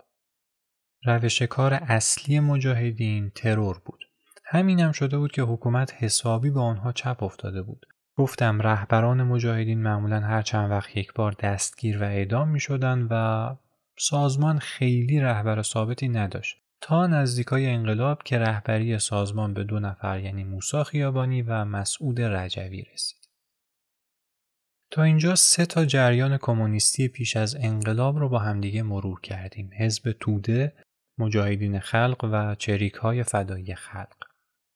روش 1.05 1.43
کار 1.43 1.75
اصلی 1.75 2.41
مجاهدین 2.41 3.31
ترور 3.31 3.83
بود. 3.85 4.05
همینم 4.45 4.87
هم 4.87 4.93
شده 4.93 5.19
بود 5.19 5.33
که 5.33 5.43
حکومت 5.43 5.95
حسابی 5.95 6.51
با 6.51 6.63
آنها 6.63 6.93
چپ 6.93 7.23
افتاده 7.23 7.63
بود. 7.63 7.87
گفتم 8.21 8.63
رهبران 8.63 9.23
مجاهدین 9.23 9.83
معمولا 9.83 10.21
هر 10.21 10.43
چند 10.43 10.71
وقت 10.71 10.97
یک 10.97 11.13
بار 11.13 11.33
دستگیر 11.33 12.03
و 12.03 12.05
اعدام 12.05 12.49
می 12.49 12.61
شدن 12.61 13.09
و 13.11 13.55
سازمان 13.99 14.59
خیلی 14.59 15.21
رهبر 15.21 15.63
ثابتی 15.63 16.09
نداشت 16.09 16.57
تا 16.81 17.07
نزدیکای 17.07 17.67
انقلاب 17.67 18.23
که 18.23 18.39
رهبری 18.39 18.99
سازمان 18.99 19.55
به 19.55 19.65
دو 19.65 19.81
نفر 19.81 20.21
یعنی 20.21 20.45
موسا 20.45 20.85
خیابانی 20.85 21.43
و 21.43 21.65
مسعود 21.65 22.21
رجوی 22.21 22.83
رسید. 22.83 23.29
تا 24.91 25.03
اینجا 25.03 25.35
سه 25.35 25.67
تا 25.67 25.85
جریان 25.85 26.39
کمونیستی 26.39 27.09
پیش 27.09 27.37
از 27.37 27.57
انقلاب 27.61 28.19
رو 28.19 28.29
با 28.29 28.39
همدیگه 28.39 28.83
مرور 28.83 29.21
کردیم. 29.21 29.71
حزب 29.79 30.13
توده، 30.21 30.73
مجاهدین 31.19 31.81
خلق 31.81 32.29
و 32.33 32.55
چریک 32.55 32.95
های 32.95 33.23
فدایی 33.23 33.75
خلق. 33.75 34.30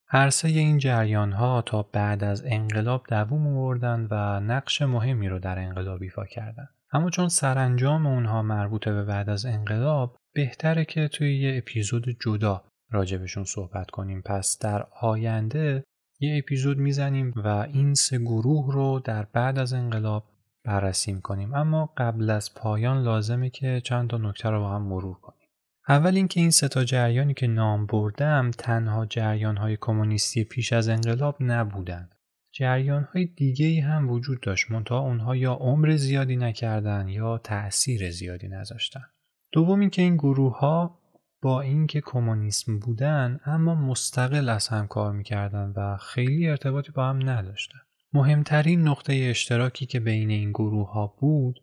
هر 0.06 0.30
سه 0.30 0.48
این 0.48 0.78
جریان 0.78 1.32
ها 1.32 1.62
تا 1.62 1.82
بعد 1.82 2.24
از 2.24 2.42
انقلاب 2.46 3.06
دووم 3.08 3.46
آوردن 3.46 4.08
و 4.10 4.40
نقش 4.40 4.82
مهمی 4.82 5.28
رو 5.28 5.38
در 5.38 5.58
انقلاب 5.58 6.02
ایفا 6.02 6.24
کردن. 6.24 6.68
اما 6.92 7.10
چون 7.10 7.28
سرانجام 7.28 8.06
اونها 8.06 8.42
مربوطه 8.42 8.92
به 8.92 9.04
بعد 9.04 9.30
از 9.30 9.46
انقلاب 9.46 10.16
بهتره 10.34 10.84
که 10.84 11.08
توی 11.08 11.38
یه 11.38 11.58
اپیزود 11.58 12.16
جدا 12.20 12.64
راجبشون 12.90 13.44
صحبت 13.44 13.90
کنیم. 13.90 14.22
پس 14.22 14.58
در 14.58 14.86
آینده 15.00 15.84
یه 16.20 16.38
اپیزود 16.38 16.78
می‌زنیم 16.78 17.32
و 17.36 17.48
این 17.48 17.94
سه 17.94 18.18
گروه 18.18 18.72
رو 18.72 19.00
در 19.04 19.22
بعد 19.32 19.58
از 19.58 19.72
انقلاب 19.72 20.24
بررسی 20.64 21.20
کنیم. 21.20 21.54
اما 21.54 21.92
قبل 21.96 22.30
از 22.30 22.54
پایان 22.54 23.02
لازمه 23.02 23.50
که 23.50 23.80
چند 23.84 24.10
تا 24.10 24.16
نکته 24.16 24.50
رو 24.50 24.60
با 24.60 24.70
هم 24.70 24.82
مرور 24.82 25.14
کنیم. 25.14 25.43
اول 25.88 26.16
اینکه 26.16 26.40
این 26.40 26.50
ستا 26.50 26.84
جریانی 26.84 27.34
که 27.34 27.46
نام 27.46 27.86
بردم 27.86 28.50
تنها 28.50 29.06
جریان 29.06 29.56
های 29.56 29.78
کمونیستی 29.80 30.44
پیش 30.44 30.72
از 30.72 30.88
انقلاب 30.88 31.36
نبودند. 31.40 32.14
جریان 32.52 33.04
های 33.04 33.24
دیگه 33.24 33.82
هم 33.82 34.10
وجود 34.10 34.40
داشت 34.40 34.70
منتها 34.70 34.98
اونها 34.98 35.36
یا 35.36 35.52
عمر 35.52 35.96
زیادی 35.96 36.36
نکردن 36.36 37.08
یا 37.08 37.38
تأثیر 37.38 38.10
زیادی 38.10 38.48
نذاشتن. 38.48 39.04
دوم 39.52 39.80
اینکه 39.80 40.02
این 40.02 40.16
گروه 40.16 40.58
ها 40.58 41.00
با 41.42 41.60
اینکه 41.60 42.00
کمونیسم 42.00 42.78
بودن 42.78 43.40
اما 43.44 43.74
مستقل 43.74 44.48
از 44.48 44.68
هم 44.68 44.86
کار 44.86 45.12
می‌کردن 45.12 45.72
و 45.76 45.96
خیلی 45.96 46.48
ارتباطی 46.48 46.92
با 46.92 47.08
هم 47.08 47.28
نداشتن. 47.30 47.78
مهمترین 48.12 48.88
نقطه 48.88 49.14
اشتراکی 49.30 49.86
که 49.86 50.00
بین 50.00 50.30
این 50.30 50.50
گروه 50.50 50.92
ها 50.92 51.14
بود 51.18 51.60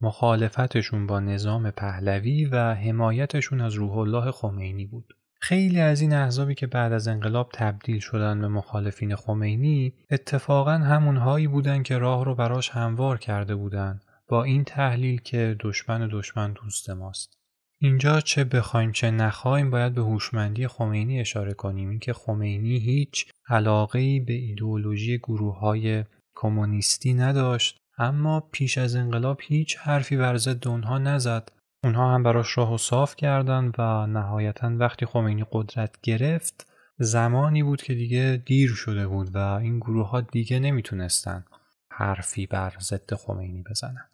مخالفتشون 0.00 1.06
با 1.06 1.20
نظام 1.20 1.70
پهلوی 1.70 2.44
و 2.44 2.74
حمایتشون 2.74 3.60
از 3.60 3.74
روح 3.74 3.96
الله 3.96 4.30
خمینی 4.30 4.86
بود. 4.86 5.14
خیلی 5.40 5.80
از 5.80 6.00
این 6.00 6.12
احزابی 6.12 6.54
که 6.54 6.66
بعد 6.66 6.92
از 6.92 7.08
انقلاب 7.08 7.50
تبدیل 7.54 8.00
شدن 8.00 8.40
به 8.40 8.48
مخالفین 8.48 9.16
خمینی 9.16 9.94
اتفاقا 10.10 10.72
همونهایی 10.72 11.46
بودن 11.46 11.82
که 11.82 11.98
راه 11.98 12.24
رو 12.24 12.34
براش 12.34 12.70
هموار 12.70 13.18
کرده 13.18 13.54
بودن 13.54 14.00
با 14.28 14.44
این 14.44 14.64
تحلیل 14.64 15.20
که 15.20 15.56
دشمن 15.60 16.08
دشمن 16.12 16.52
دوست 16.52 16.90
ماست. 16.90 17.38
اینجا 17.80 18.20
چه 18.20 18.44
بخوایم 18.44 18.92
چه 18.92 19.10
نخوایم 19.10 19.70
باید 19.70 19.94
به 19.94 20.02
هوشمندی 20.02 20.66
خمینی 20.66 21.20
اشاره 21.20 21.54
کنیم 21.54 21.88
اینکه 21.88 22.12
خمینی 22.12 22.78
هیچ 22.78 23.26
علاقه 23.48 24.20
به 24.20 24.32
ایدئولوژی 24.32 25.18
گروه 25.18 25.58
های 25.58 26.04
کمونیستی 26.34 27.14
نداشت 27.14 27.80
اما 27.98 28.40
پیش 28.40 28.78
از 28.78 28.96
انقلاب 28.96 29.40
هیچ 29.42 29.76
حرفی 29.78 30.16
بر 30.16 30.36
ضد 30.36 30.68
اونها 30.68 30.98
نزد. 30.98 31.52
اونها 31.84 32.14
هم 32.14 32.22
براش 32.22 32.58
راه 32.58 32.74
و 32.74 32.78
صاف 32.78 33.16
کردند 33.16 33.74
و 33.78 34.06
نهایتا 34.06 34.76
وقتی 34.78 35.06
خمینی 35.06 35.44
قدرت 35.52 36.00
گرفت 36.02 36.66
زمانی 36.98 37.62
بود 37.62 37.82
که 37.82 37.94
دیگه 37.94 38.42
دیر 38.46 38.70
شده 38.70 39.06
بود 39.06 39.34
و 39.34 39.38
این 39.38 39.78
گروه 39.78 40.08
ها 40.08 40.20
دیگه 40.20 40.58
نمی‌تونستن 40.58 41.44
حرفی 41.90 42.46
بر 42.46 42.72
ضد 42.80 43.14
خمینی 43.14 43.64
بزنن. 43.70 44.08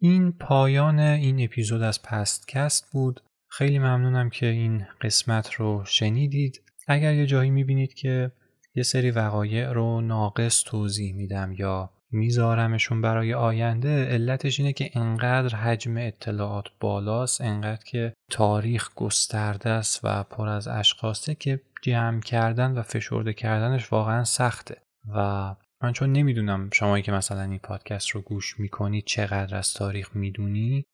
این 0.00 0.32
پایان 0.32 0.98
این 0.98 1.44
اپیزود 1.44 1.82
از 1.82 2.02
پستکست 2.02 2.92
بود. 2.92 3.20
خیلی 3.48 3.78
ممنونم 3.78 4.30
که 4.30 4.46
این 4.46 4.86
قسمت 5.00 5.54
رو 5.54 5.82
شنیدید. 5.86 6.60
اگر 6.88 7.14
یه 7.14 7.26
جایی 7.26 7.50
می‌بینید 7.50 7.94
که 7.94 8.32
یه 8.74 8.82
سری 8.82 9.10
وقایع 9.10 9.72
رو 9.72 10.00
ناقص 10.00 10.62
توضیح 10.66 11.14
میدم 11.14 11.52
یا 11.58 11.90
میذارمشون 12.12 13.00
برای 13.00 13.34
آینده 13.34 14.04
علتش 14.04 14.60
اینه 14.60 14.72
که 14.72 14.90
انقدر 14.94 15.56
حجم 15.56 15.96
اطلاعات 15.96 16.66
بالاست 16.80 17.40
انقدر 17.40 17.84
که 17.84 18.12
تاریخ 18.30 18.94
گسترده 18.94 19.70
است 19.70 20.00
و 20.04 20.22
پر 20.22 20.48
از 20.48 20.68
اشخاصه 20.68 21.34
که 21.34 21.60
جمع 21.82 22.20
کردن 22.20 22.78
و 22.78 22.82
فشرده 22.82 23.32
کردنش 23.32 23.92
واقعا 23.92 24.24
سخته. 24.24 24.76
و 25.14 25.54
من 25.82 25.92
چون 25.92 26.12
نمی‌دونم 26.12 26.70
شمایی 26.72 27.02
که 27.02 27.12
مثلا 27.12 27.42
این 27.42 27.58
پادکست 27.58 28.10
رو 28.10 28.20
گوش 28.20 28.60
می‌کنی 28.60 29.02
چقدر 29.02 29.56
از 29.56 29.72
تاریخ 29.72 30.16
می‌دونی 30.16 30.84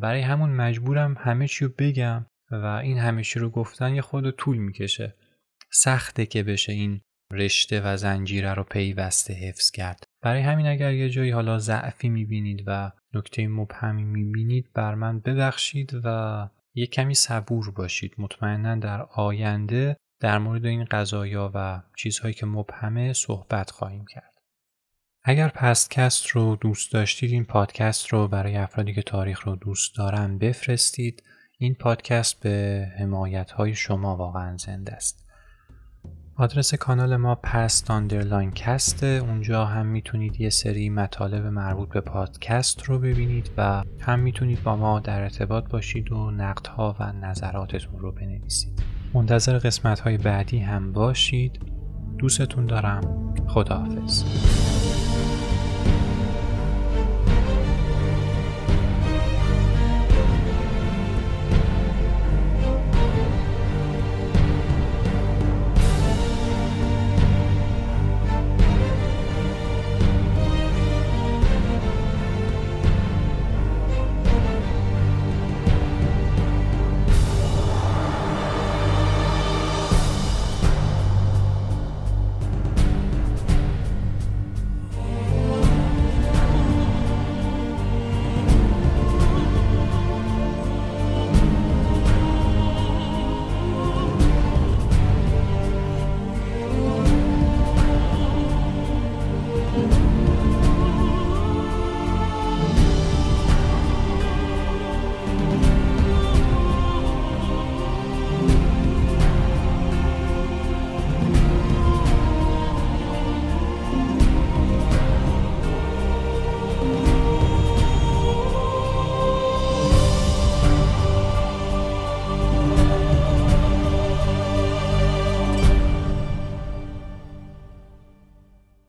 برای 0.00 0.20
همون 0.20 0.50
مجبورم 0.50 1.16
همه 1.18 1.48
چی 1.48 1.64
رو 1.64 1.72
بگم 1.78 2.26
و 2.50 2.66
این 2.66 2.98
همه 2.98 3.22
چی 3.22 3.38
رو 3.38 3.50
گفتن 3.50 3.94
یه 3.94 4.02
خود 4.02 4.30
طول 4.30 4.56
می‌کشه. 4.56 5.14
سخته 5.72 6.26
که 6.26 6.42
بشه 6.42 6.72
این 6.72 7.00
رشته 7.32 7.80
و 7.84 7.96
زنجیره 7.96 8.54
رو 8.54 8.64
پیوسته 8.64 9.34
حفظ 9.34 9.70
کرد. 9.70 10.04
برای 10.22 10.42
همین 10.42 10.66
اگر 10.66 10.92
یه 10.92 11.10
جایی 11.10 11.30
حالا 11.30 11.58
ضعفی 11.58 12.08
می‌بینید 12.08 12.64
و 12.66 12.92
نکته 13.14 13.48
مبهمی 13.48 14.04
می‌بینید 14.04 14.70
بر 14.74 14.94
من 14.94 15.20
ببخشید 15.20 16.00
و 16.04 16.48
یه 16.74 16.86
کمی 16.86 17.14
صبور 17.14 17.70
باشید. 17.70 18.14
مطمئنا 18.18 18.76
در 18.76 19.02
آینده 19.02 19.96
در 20.20 20.38
مورد 20.38 20.66
این 20.66 20.84
قضایا 20.84 21.50
و 21.54 21.82
چیزهایی 21.96 22.34
که 22.34 22.46
مبهمه 22.46 23.12
صحبت 23.12 23.70
خواهیم 23.70 24.04
کرد. 24.06 24.34
اگر 25.22 25.48
PostCast 25.48 26.26
رو 26.26 26.56
دوست 26.56 26.92
داشتید 26.92 27.30
این 27.30 27.44
پادکست 27.44 28.08
رو 28.08 28.28
برای 28.28 28.56
افرادی 28.56 28.94
که 28.94 29.02
تاریخ 29.02 29.40
رو 29.46 29.56
دوست 29.56 29.96
دارن 29.96 30.38
بفرستید. 30.38 31.22
این 31.58 31.74
پادکست 31.74 32.40
به 32.40 32.86
حمایت 32.98 33.50
های 33.50 33.74
شما 33.74 34.16
واقعا 34.16 34.56
زنده 34.56 34.92
است. 34.92 35.29
آدرس 36.40 36.74
کانال 36.74 37.16
ما 37.16 37.34
post 37.34 37.90
underline 37.90 38.50
cast 38.50 38.87
ه. 38.87 39.06
اونجا 39.06 39.64
هم 39.64 39.86
می‌تونید 39.86 40.40
یه 40.40 40.50
سری 40.50 40.90
مطالب 40.90 41.46
مربوط 41.46 41.88
به 41.88 42.00
پادکست 42.00 42.82
رو 42.82 42.98
ببینید 42.98 43.50
و 43.56 43.82
هم 44.00 44.18
می‌تونید 44.18 44.62
با 44.62 44.76
ما 44.76 45.00
در 45.00 45.22
ارتباط 45.22 45.68
باشید 45.68 46.12
و 46.12 46.30
نقدها 46.30 46.96
و 47.00 47.12
نظراتتون 47.12 48.00
رو 48.00 48.12
بنویسید. 48.12 48.82
منتظر 49.14 49.58
قسمت 49.58 50.00
های 50.00 50.16
بعدی 50.18 50.58
هم 50.58 50.92
باشید. 50.92 51.60
دوستتون 52.18 52.66
دارم. 52.66 53.34
خداحافظ. 53.48 54.24